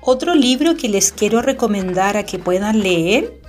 Otro 0.00 0.34
libro 0.34 0.76
que 0.76 0.88
les 0.88 1.12
quiero 1.12 1.40
recomendar 1.40 2.16
a 2.16 2.24
que 2.24 2.40
puedan 2.40 2.80
leer 2.80 3.42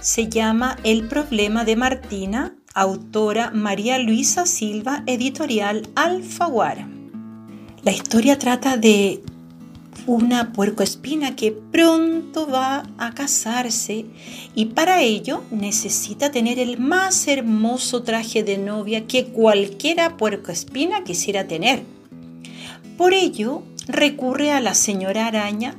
se 0.00 0.28
llama 0.28 0.76
El 0.84 1.08
problema 1.08 1.64
de 1.64 1.76
Martina, 1.76 2.54
autora 2.74 3.50
María 3.50 3.98
Luisa 3.98 4.46
Silva, 4.46 5.02
editorial 5.06 5.88
Alfaguara. 5.96 6.88
La 7.82 7.92
historia 7.92 8.38
trata 8.38 8.76
de 8.76 9.22
una 10.06 10.52
puercoespina 10.52 11.36
que 11.36 11.52
pronto 11.52 12.46
va 12.46 12.84
a 12.96 13.14
casarse 13.14 14.06
y 14.54 14.66
para 14.66 15.02
ello 15.02 15.42
necesita 15.50 16.30
tener 16.30 16.58
el 16.58 16.78
más 16.78 17.26
hermoso 17.28 18.02
traje 18.02 18.42
de 18.42 18.58
novia 18.58 19.06
que 19.06 19.26
cualquiera 19.26 20.16
puercoespina 20.16 21.04
quisiera 21.04 21.46
tener. 21.46 21.82
Por 22.96 23.12
ello 23.12 23.62
recurre 23.86 24.52
a 24.52 24.60
la 24.60 24.74
señora 24.74 25.26
araña 25.26 25.74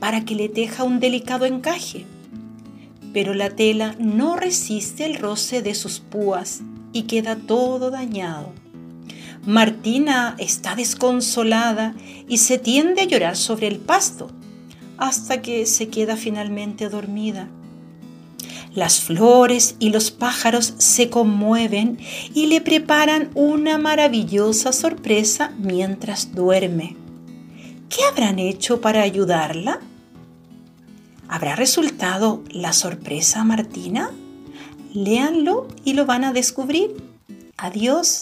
para 0.00 0.24
que 0.24 0.34
le 0.34 0.48
teja 0.48 0.84
un 0.84 1.00
delicado 1.00 1.44
encaje. 1.44 2.06
Pero 3.14 3.32
la 3.32 3.48
tela 3.48 3.96
no 3.98 4.36
resiste 4.36 5.06
el 5.06 5.14
roce 5.14 5.62
de 5.62 5.74
sus 5.74 6.00
púas 6.00 6.60
y 6.92 7.04
queda 7.04 7.36
todo 7.36 7.90
dañado. 7.90 8.52
Martina 9.46 10.36
está 10.38 10.74
desconsolada 10.74 11.94
y 12.28 12.38
se 12.38 12.58
tiende 12.58 13.02
a 13.02 13.04
llorar 13.04 13.36
sobre 13.36 13.68
el 13.68 13.78
pasto 13.78 14.30
hasta 14.98 15.42
que 15.42 15.64
se 15.66 15.88
queda 15.88 16.16
finalmente 16.16 16.88
dormida. 16.88 17.48
Las 18.74 19.00
flores 19.00 19.76
y 19.78 19.90
los 19.90 20.10
pájaros 20.10 20.74
se 20.78 21.08
conmueven 21.08 21.98
y 22.34 22.46
le 22.46 22.60
preparan 22.60 23.30
una 23.34 23.78
maravillosa 23.78 24.72
sorpresa 24.72 25.52
mientras 25.58 26.34
duerme. 26.34 26.96
¿Qué 27.88 28.02
habrán 28.02 28.40
hecho 28.40 28.80
para 28.80 29.02
ayudarla? 29.02 29.80
¿Habrá 31.28 31.56
resultado 31.56 32.42
la 32.50 32.72
sorpresa 32.72 33.40
a 33.40 33.44
Martina? 33.44 34.10
Léanlo 34.92 35.68
y 35.84 35.94
lo 35.94 36.06
van 36.06 36.24
a 36.24 36.32
descubrir. 36.32 36.94
Adiós. 37.56 38.20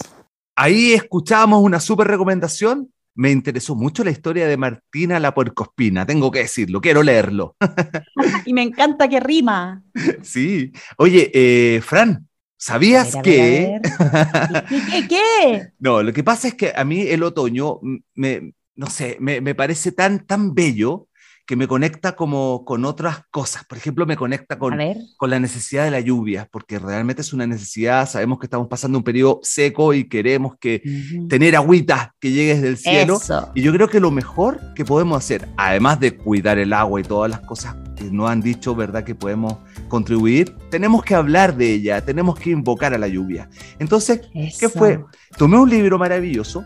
Ahí 0.55 0.93
escuchamos 0.93 1.61
una 1.61 1.79
súper 1.79 2.07
recomendación. 2.07 2.91
Me 3.15 3.31
interesó 3.31 3.75
mucho 3.75 4.03
la 4.03 4.11
historia 4.11 4.47
de 4.47 4.57
Martina 4.57 5.19
la 5.19 5.35
Puercospina, 5.35 6.05
tengo 6.05 6.31
que 6.31 6.39
decirlo, 6.39 6.81
quiero 6.81 7.03
leerlo. 7.03 7.55
y 8.45 8.53
me 8.53 8.63
encanta 8.63 9.07
que 9.07 9.19
rima. 9.19 9.83
Sí. 10.23 10.71
Oye, 10.97 11.29
eh, 11.33 11.81
Fran, 11.81 12.27
¿sabías 12.57 13.15
A 13.15 13.21
ver, 13.21 13.21
a 13.21 13.21
que... 13.21 13.79
ver, 13.81 14.65
¿Qué, 14.69 14.81
qué, 14.89 15.07
qué? 15.07 15.67
No, 15.79 16.01
lo 16.01 16.13
que 16.13 16.23
pasa 16.23 16.47
es 16.47 16.55
que 16.55 16.73
a 16.75 16.83
mí 16.83 17.01
el 17.01 17.21
otoño, 17.21 17.79
me, 18.15 18.53
no 18.75 18.89
sé, 18.89 19.17
me, 19.19 19.41
me 19.41 19.53
parece 19.53 19.91
tan, 19.91 20.25
tan 20.25 20.55
bello 20.55 21.07
que 21.45 21.55
me 21.55 21.67
conecta 21.67 22.15
como 22.15 22.63
con 22.65 22.85
otras 22.85 23.23
cosas. 23.29 23.65
Por 23.65 23.77
ejemplo, 23.77 24.05
me 24.05 24.15
conecta 24.15 24.57
con, 24.57 24.77
con 25.17 25.29
la 25.29 25.39
necesidad 25.39 25.83
de 25.83 25.91
la 25.91 25.99
lluvia, 25.99 26.47
porque 26.51 26.79
realmente 26.79 27.21
es 27.21 27.33
una 27.33 27.45
necesidad. 27.45 28.09
Sabemos 28.09 28.39
que 28.39 28.45
estamos 28.45 28.67
pasando 28.67 28.97
un 28.97 29.03
periodo 29.03 29.39
seco 29.43 29.93
y 29.93 30.05
queremos 30.07 30.55
que 30.59 30.81
tener 31.27 31.55
agüita 31.55 32.15
que 32.19 32.31
llegue 32.31 32.55
desde 32.55 32.69
el 32.69 32.77
cielo. 32.77 33.17
Eso. 33.21 33.51
Y 33.55 33.61
yo 33.61 33.73
creo 33.73 33.89
que 33.89 33.99
lo 33.99 34.11
mejor 34.11 34.59
que 34.73 34.85
podemos 34.85 35.17
hacer, 35.17 35.49
además 35.57 35.99
de 35.99 36.15
cuidar 36.15 36.57
el 36.57 36.71
agua 36.71 37.01
y 37.01 37.03
todas 37.03 37.29
las 37.29 37.41
cosas 37.41 37.75
que 37.95 38.05
nos 38.05 38.29
han 38.29 38.41
dicho, 38.41 38.73
¿verdad? 38.75 39.03
Que 39.03 39.15
podemos 39.15 39.57
contribuir, 39.89 40.55
tenemos 40.69 41.03
que 41.03 41.13
hablar 41.13 41.55
de 41.55 41.73
ella, 41.73 42.01
tenemos 42.01 42.39
que 42.39 42.51
invocar 42.51 42.93
a 42.93 42.97
la 42.97 43.07
lluvia. 43.07 43.49
Entonces, 43.79 44.21
¿qué 44.59 44.69
fue? 44.69 45.03
Tomé 45.37 45.57
un 45.57 45.69
libro 45.69 45.97
maravilloso 45.99 46.63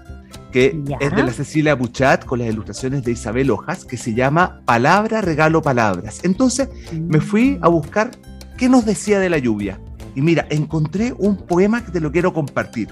que 0.52 0.80
Ya. 0.86 0.98
es 1.00 1.16
de 1.16 1.24
la 1.24 1.34
Cecilia 1.34 1.76
Buchat 1.76 2.26
con 2.26 2.40
las 2.40 2.48
ilustraciones 2.50 3.04
de 3.04 3.12
Isabel 3.12 3.52
Hojas, 3.52 3.86
que 3.86 3.98
se 3.98 4.14
llama 4.14 4.62
Palabra, 4.66 5.22
Regalo, 5.22 5.62
Palabras. 5.62 6.20
Entonces 6.24 6.70
me 6.94 7.20
fui 7.20 7.58
a 7.62 7.68
buscar 7.68 8.12
qué 8.58 8.70
nos 8.70 8.86
decía 8.86 9.20
de 9.20 9.30
la 9.30 9.38
lluvia. 9.38 9.80
Y 10.16 10.22
mira, 10.22 10.48
encontré 10.50 11.14
un 11.18 11.38
poema 11.38 11.84
que 11.86 11.92
te 11.92 12.00
lo 12.00 12.12
quiero 12.12 12.34
compartir. 12.34 12.88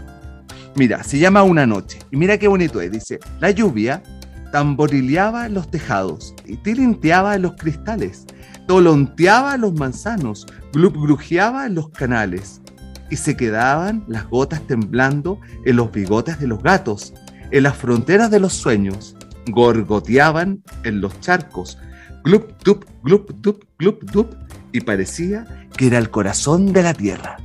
Mira, 0.75 1.03
se 1.03 1.17
llama 1.17 1.43
Una 1.43 1.65
noche. 1.65 1.99
Y 2.11 2.17
mira 2.17 2.37
qué 2.37 2.47
bonito 2.47 2.81
es. 2.81 2.91
Dice, 2.91 3.19
la 3.39 3.49
lluvia 3.51 4.03
tamborileaba 4.51 5.47
en 5.47 5.53
los 5.53 5.69
tejados 5.69 6.33
y 6.45 6.57
tilinteaba 6.57 7.35
en 7.35 7.41
los 7.41 7.55
cristales, 7.55 8.25
tolonteaba 8.67 9.55
en 9.55 9.61
los 9.61 9.73
manzanos, 9.73 10.45
glupgrujeaba 10.71 11.65
en 11.65 11.75
los 11.75 11.89
canales 11.89 12.61
y 13.09 13.17
se 13.17 13.35
quedaban 13.35 14.03
las 14.07 14.29
gotas 14.29 14.61
temblando 14.67 15.39
en 15.65 15.75
los 15.75 15.91
bigotes 15.91 16.39
de 16.39 16.47
los 16.47 16.63
gatos, 16.63 17.13
en 17.51 17.63
las 17.63 17.75
fronteras 17.77 18.31
de 18.31 18.39
los 18.39 18.53
sueños, 18.53 19.15
gorgoteaban 19.47 20.63
en 20.83 21.01
los 21.01 21.19
charcos, 21.21 21.77
glup 22.23 22.51
dup, 22.63 22.85
glup 23.03 23.31
dup, 23.41 23.63
glup 23.79 24.03
dup, 24.11 24.35
y 24.71 24.81
parecía 24.81 25.45
que 25.77 25.87
era 25.87 25.97
el 25.97 26.09
corazón 26.09 26.73
de 26.73 26.83
la 26.83 26.93
tierra. 26.93 27.37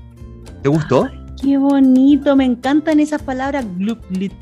¿Te 0.62 0.68
gustó? 0.68 1.08
Qué 1.40 1.56
bonito, 1.58 2.36
me 2.36 2.44
encantan 2.44 3.00
esas 3.00 3.22
palabras. 3.22 3.64
Glup, 3.78 4.00
glut, 4.10 4.32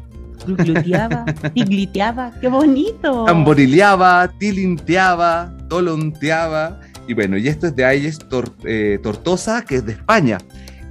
gluteaba, 0.46 1.24
tigliteaba, 1.54 2.32
qué 2.40 2.48
bonito. 2.48 3.24
Tamborileaba, 3.24 4.30
tilinteaba, 4.38 5.54
tolonteaba. 5.68 6.80
Y 7.06 7.14
bueno, 7.14 7.36
y 7.38 7.48
esto 7.48 7.66
es 7.68 7.76
de 7.76 7.84
Ayes 7.84 8.18
Tor- 8.28 8.52
eh, 8.64 8.98
Tortosa, 9.02 9.64
que 9.64 9.76
es 9.76 9.86
de 9.86 9.92
España. 9.92 10.38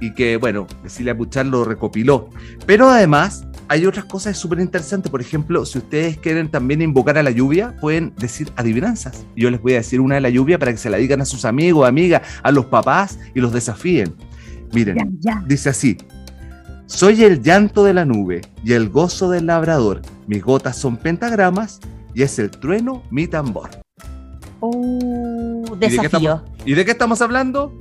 Y 0.00 0.14
que, 0.14 0.36
bueno, 0.36 0.66
Cecilia 0.84 1.16
Puchar 1.16 1.46
lo 1.46 1.64
recopiló. 1.64 2.28
Pero 2.66 2.88
además, 2.88 3.46
hay 3.68 3.86
otras 3.86 4.06
cosas 4.06 4.36
súper 4.36 4.60
interesantes. 4.60 5.10
Por 5.10 5.20
ejemplo, 5.20 5.64
si 5.66 5.78
ustedes 5.78 6.16
quieren 6.18 6.50
también 6.50 6.82
invocar 6.82 7.18
a 7.18 7.22
la 7.22 7.30
lluvia, 7.30 7.76
pueden 7.80 8.14
decir 8.16 8.50
adivinanzas. 8.56 9.26
Yo 9.36 9.50
les 9.50 9.60
voy 9.60 9.74
a 9.74 9.76
decir 9.76 10.00
una 10.00 10.16
de 10.16 10.22
la 10.22 10.30
lluvia 10.30 10.58
para 10.58 10.72
que 10.72 10.78
se 10.78 10.90
la 10.90 10.96
digan 10.96 11.20
a 11.20 11.24
sus 11.24 11.44
amigos, 11.44 11.86
amigas, 11.86 12.22
a 12.42 12.50
los 12.50 12.66
papás 12.66 13.18
y 13.34 13.40
los 13.40 13.52
desafíen. 13.52 14.14
Miren, 14.72 15.18
dice 15.46 15.70
así. 15.70 15.98
Soy 16.86 17.22
el 17.22 17.42
llanto 17.42 17.84
de 17.84 17.92
la 17.92 18.06
nube 18.06 18.40
y 18.64 18.72
el 18.72 18.88
gozo 18.88 19.30
del 19.30 19.46
labrador. 19.46 20.00
Mis 20.26 20.42
gotas 20.42 20.76
son 20.76 20.96
pentagramas 20.96 21.80
y 22.14 22.22
es 22.22 22.38
el 22.38 22.50
trueno 22.50 23.02
mi 23.10 23.26
tambor. 23.26 23.70
Uh, 24.60 25.64
¿Y 25.66 25.78
de, 25.78 25.88
qué 25.88 25.96
desafío. 25.96 26.34
estamos, 26.34 26.42
¿Y 26.64 26.74
de 26.74 26.84
qué 26.84 26.90
estamos 26.92 27.20
hablando? 27.20 27.78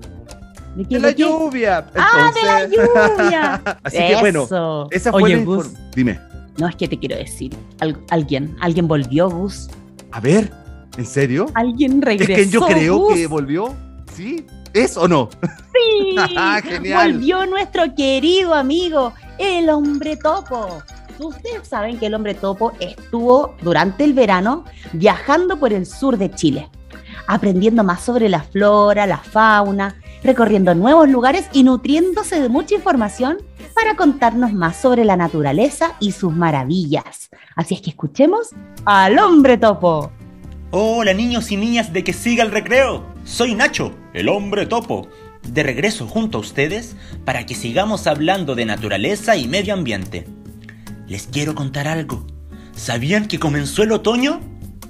¿De, 0.85 0.99
la 0.99 1.11
lluvia. 1.11 1.87
Ah, 1.95 2.31
de 2.33 2.43
la 2.43 2.65
lluvia. 2.67 3.61
Así 3.83 3.97
que 3.97 4.15
bueno, 4.19 4.43
esa 4.91 5.11
fue 5.11 5.23
Oye, 5.23 5.37
la 5.37 5.43
Gus, 5.43 5.67
Dime, 5.95 6.19
No, 6.57 6.67
es 6.67 6.75
que 6.75 6.87
te 6.87 6.97
quiero 6.99 7.15
decir. 7.15 7.55
al- 7.79 7.97
alguien, 8.09 8.55
alguien 8.61 8.87
volvió, 8.87 9.29
Gus. 9.29 9.69
a 10.11 10.19
ver, 10.19 10.51
¿en 10.97 11.05
serio? 11.05 11.47
Alguien 11.55 12.01
regresó. 12.01 12.31
es 12.31 12.37
que 12.37 12.49
yo 12.49 12.61
creo 12.61 12.97
Gus. 12.97 13.13
que 13.15 13.27
volvió. 13.27 13.73
¿Sí? 14.13 14.45
¿Es 14.73 14.97
o 14.97 15.07
no? 15.07 15.29
Sí, 15.73 16.15
Genial. 16.63 17.13
volvió 17.13 17.45
nuestro 17.45 17.95
querido 17.95 18.53
amigo, 18.53 19.13
el 19.39 19.69
hombre 19.69 20.17
topo. 20.17 20.81
Ustedes 21.19 21.67
saben 21.67 21.97
que 21.97 22.05
el 22.07 22.13
hombre 22.13 22.35
topo 22.35 22.73
estuvo 22.79 23.55
durante 23.63 24.03
el 24.03 24.13
verano 24.13 24.65
viajando 24.93 25.57
por 25.57 25.73
el 25.73 25.87
sur 25.87 26.17
de 26.17 26.29
Chile, 26.29 26.69
aprendiendo 27.25 27.83
más 27.83 28.01
sobre 28.01 28.29
la 28.29 28.41
flora, 28.43 29.07
la 29.07 29.17
fauna, 29.17 29.95
recorriendo 30.23 30.75
nuevos 30.75 31.09
lugares 31.09 31.47
y 31.53 31.63
nutriéndose 31.63 32.41
de 32.41 32.49
mucha 32.49 32.75
información 32.75 33.37
para 33.75 33.95
contarnos 33.95 34.53
más 34.53 34.77
sobre 34.77 35.05
la 35.05 35.15
naturaleza 35.15 35.95
y 35.99 36.11
sus 36.11 36.33
maravillas. 36.33 37.29
Así 37.55 37.75
es 37.75 37.81
que 37.81 37.91
escuchemos 37.91 38.49
al 38.85 39.19
hombre 39.19 39.57
topo. 39.57 40.11
Hola 40.71 41.13
niños 41.13 41.51
y 41.51 41.57
niñas 41.57 41.93
de 41.93 42.03
que 42.03 42.13
siga 42.13 42.43
el 42.43 42.51
recreo. 42.51 43.05
Soy 43.23 43.55
Nacho, 43.55 43.93
el 44.13 44.29
hombre 44.29 44.65
topo, 44.65 45.07
de 45.47 45.63
regreso 45.63 46.07
junto 46.07 46.37
a 46.39 46.41
ustedes 46.41 46.95
para 47.23 47.45
que 47.45 47.55
sigamos 47.55 48.07
hablando 48.07 48.55
de 48.55 48.65
naturaleza 48.65 49.37
y 49.37 49.47
medio 49.47 49.73
ambiente. 49.73 50.27
Les 51.07 51.27
quiero 51.27 51.55
contar 51.55 51.87
algo. 51.87 52.27
¿Sabían 52.75 53.27
que 53.27 53.39
comenzó 53.39 53.83
el 53.83 53.91
otoño? 53.91 54.41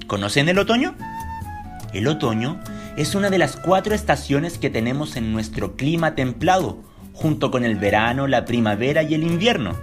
¿Conocen 0.06 0.48
el 0.48 0.58
otoño? 0.58 0.94
El 1.92 2.08
otoño 2.08 2.60
es 2.98 3.14
una 3.14 3.30
de 3.30 3.38
las 3.38 3.54
cuatro 3.54 3.94
estaciones 3.94 4.58
que 4.58 4.70
tenemos 4.70 5.14
en 5.14 5.32
nuestro 5.32 5.76
clima 5.76 6.16
templado, 6.16 6.82
junto 7.12 7.52
con 7.52 7.64
el 7.64 7.76
verano, 7.76 8.26
la 8.26 8.44
primavera 8.44 9.04
y 9.04 9.14
el 9.14 9.22
invierno. 9.22 9.76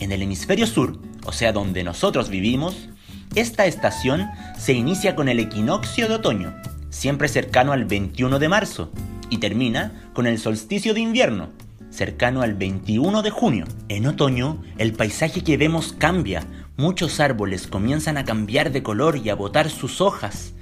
En 0.00 0.10
el 0.10 0.22
hemisferio 0.22 0.66
sur, 0.66 0.98
o 1.26 1.32
sea 1.32 1.52
donde 1.52 1.84
nosotros 1.84 2.30
vivimos, 2.30 2.88
esta 3.34 3.66
estación 3.66 4.26
se 4.58 4.72
inicia 4.72 5.14
con 5.14 5.28
el 5.28 5.38
equinoccio 5.38 6.08
de 6.08 6.14
otoño, 6.14 6.54
siempre 6.88 7.28
cercano 7.28 7.72
al 7.72 7.84
21 7.84 8.38
de 8.38 8.48
marzo, 8.48 8.90
y 9.28 9.36
termina 9.36 10.08
con 10.14 10.26
el 10.26 10.38
solsticio 10.38 10.94
de 10.94 11.00
invierno, 11.00 11.50
cercano 11.90 12.40
al 12.40 12.54
21 12.54 13.20
de 13.20 13.30
junio. 13.30 13.66
En 13.90 14.06
otoño, 14.06 14.62
el 14.78 14.94
paisaje 14.94 15.44
que 15.44 15.58
vemos 15.58 15.92
cambia, 15.92 16.46
muchos 16.78 17.20
árboles 17.20 17.66
comienzan 17.66 18.16
a 18.16 18.24
cambiar 18.24 18.72
de 18.72 18.82
color 18.82 19.18
y 19.18 19.28
a 19.28 19.34
botar 19.34 19.68
sus 19.68 20.00
hojas. 20.00 20.54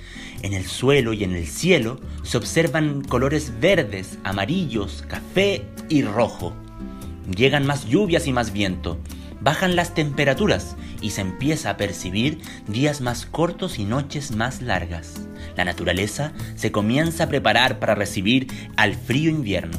En 0.42 0.52
el 0.52 0.66
suelo 0.66 1.12
y 1.12 1.24
en 1.24 1.34
el 1.34 1.46
cielo 1.46 2.00
se 2.22 2.36
observan 2.36 3.02
colores 3.02 3.52
verdes, 3.60 4.18
amarillos, 4.22 5.04
café 5.08 5.64
y 5.88 6.02
rojo. 6.02 6.54
Llegan 7.34 7.66
más 7.66 7.86
lluvias 7.86 8.26
y 8.26 8.32
más 8.32 8.52
viento, 8.52 8.98
bajan 9.40 9.74
las 9.74 9.94
temperaturas 9.94 10.76
y 11.00 11.10
se 11.10 11.22
empieza 11.22 11.70
a 11.70 11.76
percibir 11.76 12.38
días 12.66 13.00
más 13.00 13.26
cortos 13.26 13.78
y 13.78 13.84
noches 13.84 14.34
más 14.34 14.62
largas. 14.62 15.14
La 15.56 15.64
naturaleza 15.64 16.32
se 16.54 16.70
comienza 16.70 17.24
a 17.24 17.28
preparar 17.28 17.80
para 17.80 17.96
recibir 17.96 18.46
al 18.76 18.94
frío 18.94 19.30
invierno. 19.30 19.78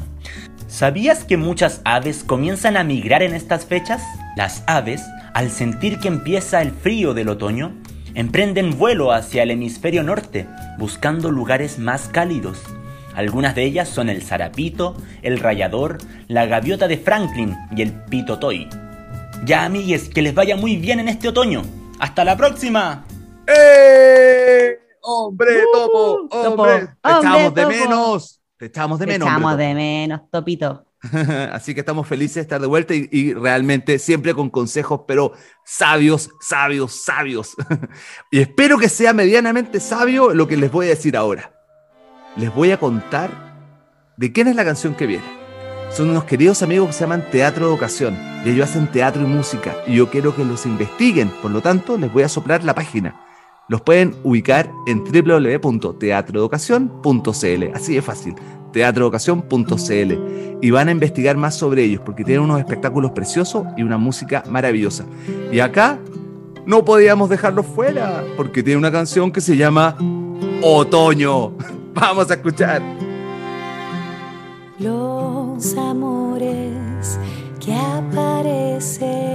¿Sabías 0.68 1.24
que 1.24 1.36
muchas 1.36 1.80
aves 1.84 2.22
comienzan 2.22 2.76
a 2.76 2.84
migrar 2.84 3.22
en 3.22 3.34
estas 3.34 3.64
fechas? 3.64 4.02
Las 4.36 4.62
aves, 4.66 5.02
al 5.34 5.50
sentir 5.50 5.98
que 5.98 6.08
empieza 6.08 6.62
el 6.62 6.70
frío 6.70 7.12
del 7.12 7.28
otoño, 7.28 7.74
emprenden 8.14 8.78
vuelo 8.78 9.12
hacia 9.12 9.42
el 9.42 9.50
hemisferio 9.50 10.02
norte, 10.02 10.46
buscando 10.78 11.30
lugares 11.30 11.78
más 11.78 12.08
cálidos. 12.08 12.62
Algunas 13.14 13.54
de 13.54 13.64
ellas 13.64 13.88
son 13.88 14.08
el 14.08 14.22
zarapito, 14.22 14.96
el 15.22 15.38
rayador, 15.40 15.98
la 16.28 16.46
gaviota 16.46 16.86
de 16.88 16.96
Franklin 16.98 17.56
y 17.76 17.82
el 17.82 17.92
pitotoy. 17.92 18.68
Ya 19.44 19.64
amigues, 19.64 20.08
que 20.08 20.22
les 20.22 20.34
vaya 20.34 20.56
muy 20.56 20.76
bien 20.76 21.00
en 21.00 21.08
este 21.08 21.28
otoño. 21.28 21.62
¡Hasta 21.98 22.24
la 22.24 22.36
próxima! 22.36 23.04
¡Eh! 23.46 24.78
¡Hombre 25.02 25.62
topo! 25.72 26.28
Topo, 26.30 26.62
¡Hombre! 26.62 26.88
Te 27.02 27.12
hombre 27.12 27.28
echamos 27.28 27.54
de 27.54 27.62
topo. 27.62 27.74
menos. 27.74 28.40
Te 28.56 28.66
echamos 28.66 28.98
de 28.98 29.06
Te 29.06 29.12
menos. 29.12 29.28
echamos 29.28 29.50
hombre 29.52 29.66
de 29.66 29.74
menos, 29.74 30.20
topito. 30.30 30.86
Así 31.52 31.74
que 31.74 31.80
estamos 31.80 32.06
felices 32.06 32.36
de 32.36 32.40
estar 32.42 32.60
de 32.60 32.66
vuelta 32.66 32.94
y, 32.94 33.08
y 33.10 33.34
realmente 33.34 33.98
siempre 33.98 34.34
con 34.34 34.50
consejos, 34.50 35.02
pero 35.06 35.32
sabios, 35.64 36.30
sabios, 36.40 37.04
sabios. 37.04 37.56
y 38.30 38.40
espero 38.40 38.78
que 38.78 38.88
sea 38.88 39.12
medianamente 39.12 39.80
sabio 39.80 40.34
lo 40.34 40.46
que 40.46 40.56
les 40.56 40.70
voy 40.70 40.86
a 40.86 40.90
decir 40.90 41.16
ahora. 41.16 41.52
Les 42.36 42.54
voy 42.54 42.70
a 42.70 42.78
contar 42.78 43.30
de 44.16 44.32
quién 44.32 44.48
es 44.48 44.56
la 44.56 44.64
canción 44.64 44.94
que 44.94 45.06
viene. 45.06 45.40
Son 45.90 46.10
unos 46.10 46.24
queridos 46.24 46.62
amigos 46.62 46.88
que 46.88 46.92
se 46.92 47.00
llaman 47.00 47.24
Teatro 47.32 47.66
de 47.66 47.72
Ocasión 47.72 48.16
y 48.44 48.50
ellos 48.50 48.70
hacen 48.70 48.92
teatro 48.92 49.22
y 49.22 49.26
música 49.26 49.74
y 49.86 49.96
yo 49.96 50.08
quiero 50.08 50.36
que 50.36 50.44
los 50.44 50.66
investiguen, 50.66 51.30
por 51.42 51.50
lo 51.50 51.62
tanto 51.62 51.98
les 51.98 52.12
voy 52.12 52.22
a 52.22 52.28
soplar 52.28 52.62
la 52.62 52.74
página. 52.74 53.20
Los 53.68 53.80
pueden 53.82 54.14
ubicar 54.22 54.70
en 54.86 55.02
www.teatroeducación.cl, 55.04 57.74
así 57.74 57.94
de 57.94 58.02
fácil, 58.02 58.36
teatroeducación.cl 58.72 60.60
y 60.62 60.70
van 60.70 60.88
a 60.88 60.90
investigar 60.90 61.36
más 61.36 61.54
sobre 61.54 61.84
ellos 61.84 62.02
porque 62.04 62.24
tienen 62.24 62.44
unos 62.44 62.58
espectáculos 62.58 63.12
preciosos 63.12 63.66
y 63.76 63.82
una 63.82 63.98
música 63.98 64.44
maravillosa. 64.48 65.04
Y 65.50 65.60
acá 65.60 65.98
no 66.66 66.84
podíamos 66.84 67.30
dejarlos 67.30 67.66
fuera 67.66 68.24
porque 68.36 68.62
tiene 68.62 68.78
una 68.78 68.92
canción 68.92 69.32
que 69.32 69.40
se 69.40 69.56
llama 69.56 69.96
Otoño. 70.62 71.52
Vamos 71.94 72.30
a 72.30 72.34
escuchar. 72.34 72.82
Los 74.78 75.76
amores 75.76 77.18
que 77.58 77.74
aparecen 77.74 79.29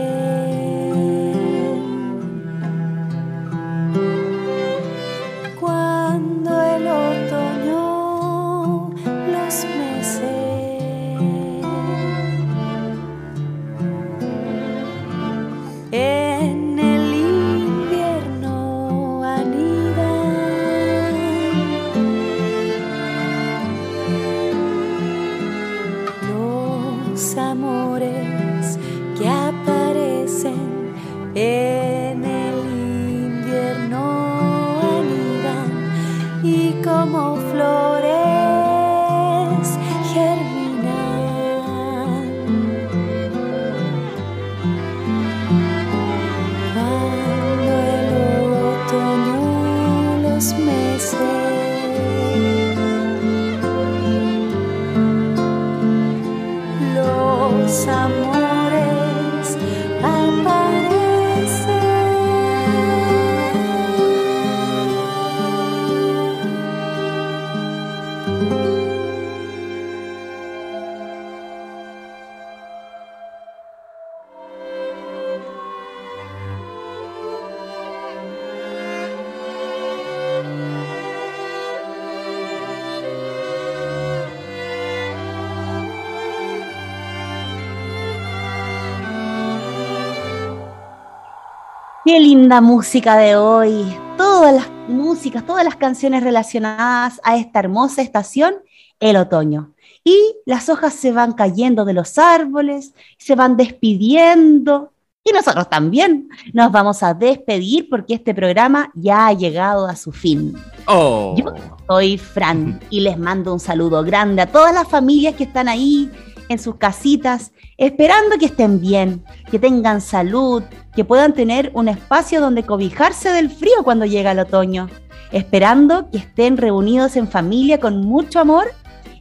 Qué 92.06 92.20
linda 92.20 92.62
música 92.62 93.18
de 93.18 93.36
hoy. 93.36 93.84
Todas 94.16 94.54
las 94.54 94.70
músicas, 94.88 95.44
todas 95.44 95.66
las 95.66 95.76
canciones 95.76 96.24
relacionadas 96.24 97.20
a 97.24 97.36
esta 97.36 97.58
hermosa 97.58 98.04
estación, 98.04 98.54
el 99.00 99.18
otoño. 99.18 99.74
Y 100.04 100.36
las 100.46 100.70
hojas 100.70 100.94
se 100.94 101.12
van 101.12 101.34
cayendo 101.34 101.84
de 101.84 101.94
los 101.94 102.20
árboles, 102.20 102.94
se 103.18 103.34
van 103.34 103.58
despidiendo. 103.58 104.94
Y 105.24 105.32
nosotros 105.32 105.68
también 105.68 106.30
nos 106.54 106.72
vamos 106.72 107.02
a 107.02 107.16
despedir 107.16 107.90
porque 107.90 108.14
este 108.14 108.36
programa 108.36 108.92
ya 108.94 109.26
ha 109.26 109.34
llegado 109.34 109.88
a 109.88 109.96
su 109.96 110.12
fin. 110.12 110.56
Oh. 110.86 111.34
Yo 111.36 111.56
soy 111.88 112.20
Fran 112.20 112.80
y 112.92 113.00
les 113.00 113.18
mando 113.18 113.52
un 113.52 113.60
saludo 113.60 114.04
grande 114.04 114.44
a 114.44 114.52
todas 114.52 114.76
las 114.76 114.88
familias 114.88 115.34
que 115.34 115.46
están 115.46 115.68
ahí 115.68 116.12
en 116.50 116.60
sus 116.60 116.76
casitas, 116.76 117.52
esperando 117.78 118.38
que 118.38 118.46
estén 118.46 118.80
bien, 118.80 119.24
que 119.50 119.58
tengan 119.58 120.02
salud, 120.02 120.62
que 120.96 121.06
puedan 121.06 121.34
tener 121.34 121.72
un 121.74 121.88
espacio 121.88 122.42
donde 122.42 122.64
cobijarse 122.64 123.32
del 123.32 123.50
frío 123.50 123.84
cuando 123.84 124.06
llega 124.06 124.32
el 124.32 124.40
otoño, 124.40 124.90
esperando 125.32 126.10
que 126.10 126.20
estén 126.20 126.58
reunidos 126.58 127.16
en 127.16 127.28
familia 127.28 127.80
con 127.80 128.02
mucho 128.02 128.40
amor 128.40 128.68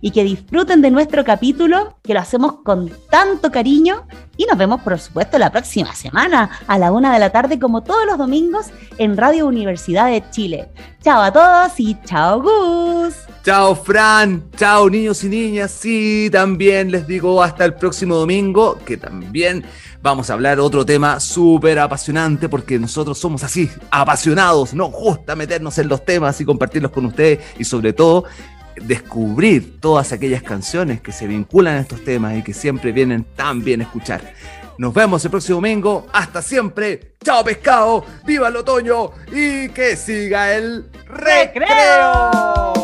y 0.05 0.11
que 0.11 0.23
disfruten 0.23 0.83
de 0.83 0.91
nuestro 0.91 1.25
capítulo, 1.25 1.97
que 2.03 2.13
lo 2.13 2.21
hacemos 2.21 2.57
con 2.63 2.91
tanto 3.09 3.51
cariño. 3.51 4.07
Y 4.37 4.45
nos 4.45 4.59
vemos, 4.59 4.83
por 4.83 4.99
supuesto, 4.99 5.39
la 5.39 5.51
próxima 5.51 5.95
semana 5.95 6.51
a 6.67 6.79
la 6.79 6.93
una 6.93 7.11
de 7.11 7.19
la 7.19 7.31
tarde, 7.31 7.59
como 7.59 7.83
todos 7.83 8.05
los 8.05 8.19
domingos, 8.19 8.67
en 8.99 9.17
Radio 9.17 9.47
Universidad 9.47 10.11
de 10.11 10.23
Chile. 10.31 10.69
Chao 11.03 11.23
a 11.23 11.33
todos 11.33 11.81
y 11.81 11.97
chao 12.05 12.43
Gus. 12.43 13.15
Chao 13.45 13.75
Fran, 13.75 14.45
chao 14.57 14.91
niños 14.91 15.25
y 15.25 15.29
niñas. 15.31 15.71
Sí, 15.71 16.29
también 16.31 16.91
les 16.91 17.07
digo 17.07 17.43
hasta 17.43 17.65
el 17.65 17.73
próximo 17.73 18.17
domingo, 18.17 18.79
que 18.85 18.99
también 18.99 19.65
vamos 20.05 20.29
a 20.29 20.35
hablar 20.35 20.61
otro 20.61 20.85
tema 20.85 21.19
súper 21.19 21.79
apasionante, 21.79 22.51
porque 22.51 22.79
nosotros 22.79 23.19
somos 23.19 23.43
así, 23.43 23.71
apasionados, 23.91 24.75
nos 24.75 24.93
gusta 24.93 25.35
meternos 25.35 25.79
en 25.79 25.89
los 25.89 26.05
temas 26.05 26.39
y 26.43 26.45
compartirlos 26.45 26.91
con 26.91 27.07
ustedes 27.07 27.41
y 27.59 27.65
sobre 27.65 27.95
todo 27.95 28.25
descubrir 28.77 29.81
todas 29.81 30.13
aquellas 30.13 30.43
canciones 30.43 31.01
que 31.01 31.11
se 31.11 31.27
vinculan 31.27 31.77
a 31.77 31.81
estos 31.81 32.05
temas 32.05 32.37
y 32.37 32.43
que 32.43 32.53
siempre 32.53 32.93
vienen 32.93 33.25
tan 33.35 33.65
bien 33.65 33.81
escuchar. 33.81 34.35
Nos 34.77 34.93
vemos 34.93 35.25
el 35.25 35.31
próximo 35.31 35.57
domingo. 35.57 36.07
Hasta 36.13 36.43
siempre. 36.43 37.15
Chao 37.25 37.43
pescado. 37.43 38.05
Viva 38.27 38.49
el 38.49 38.57
otoño 38.57 39.11
y 39.33 39.71
que 39.71 39.97
siga 39.97 40.55
el 40.55 40.85
recreo. 41.07 42.84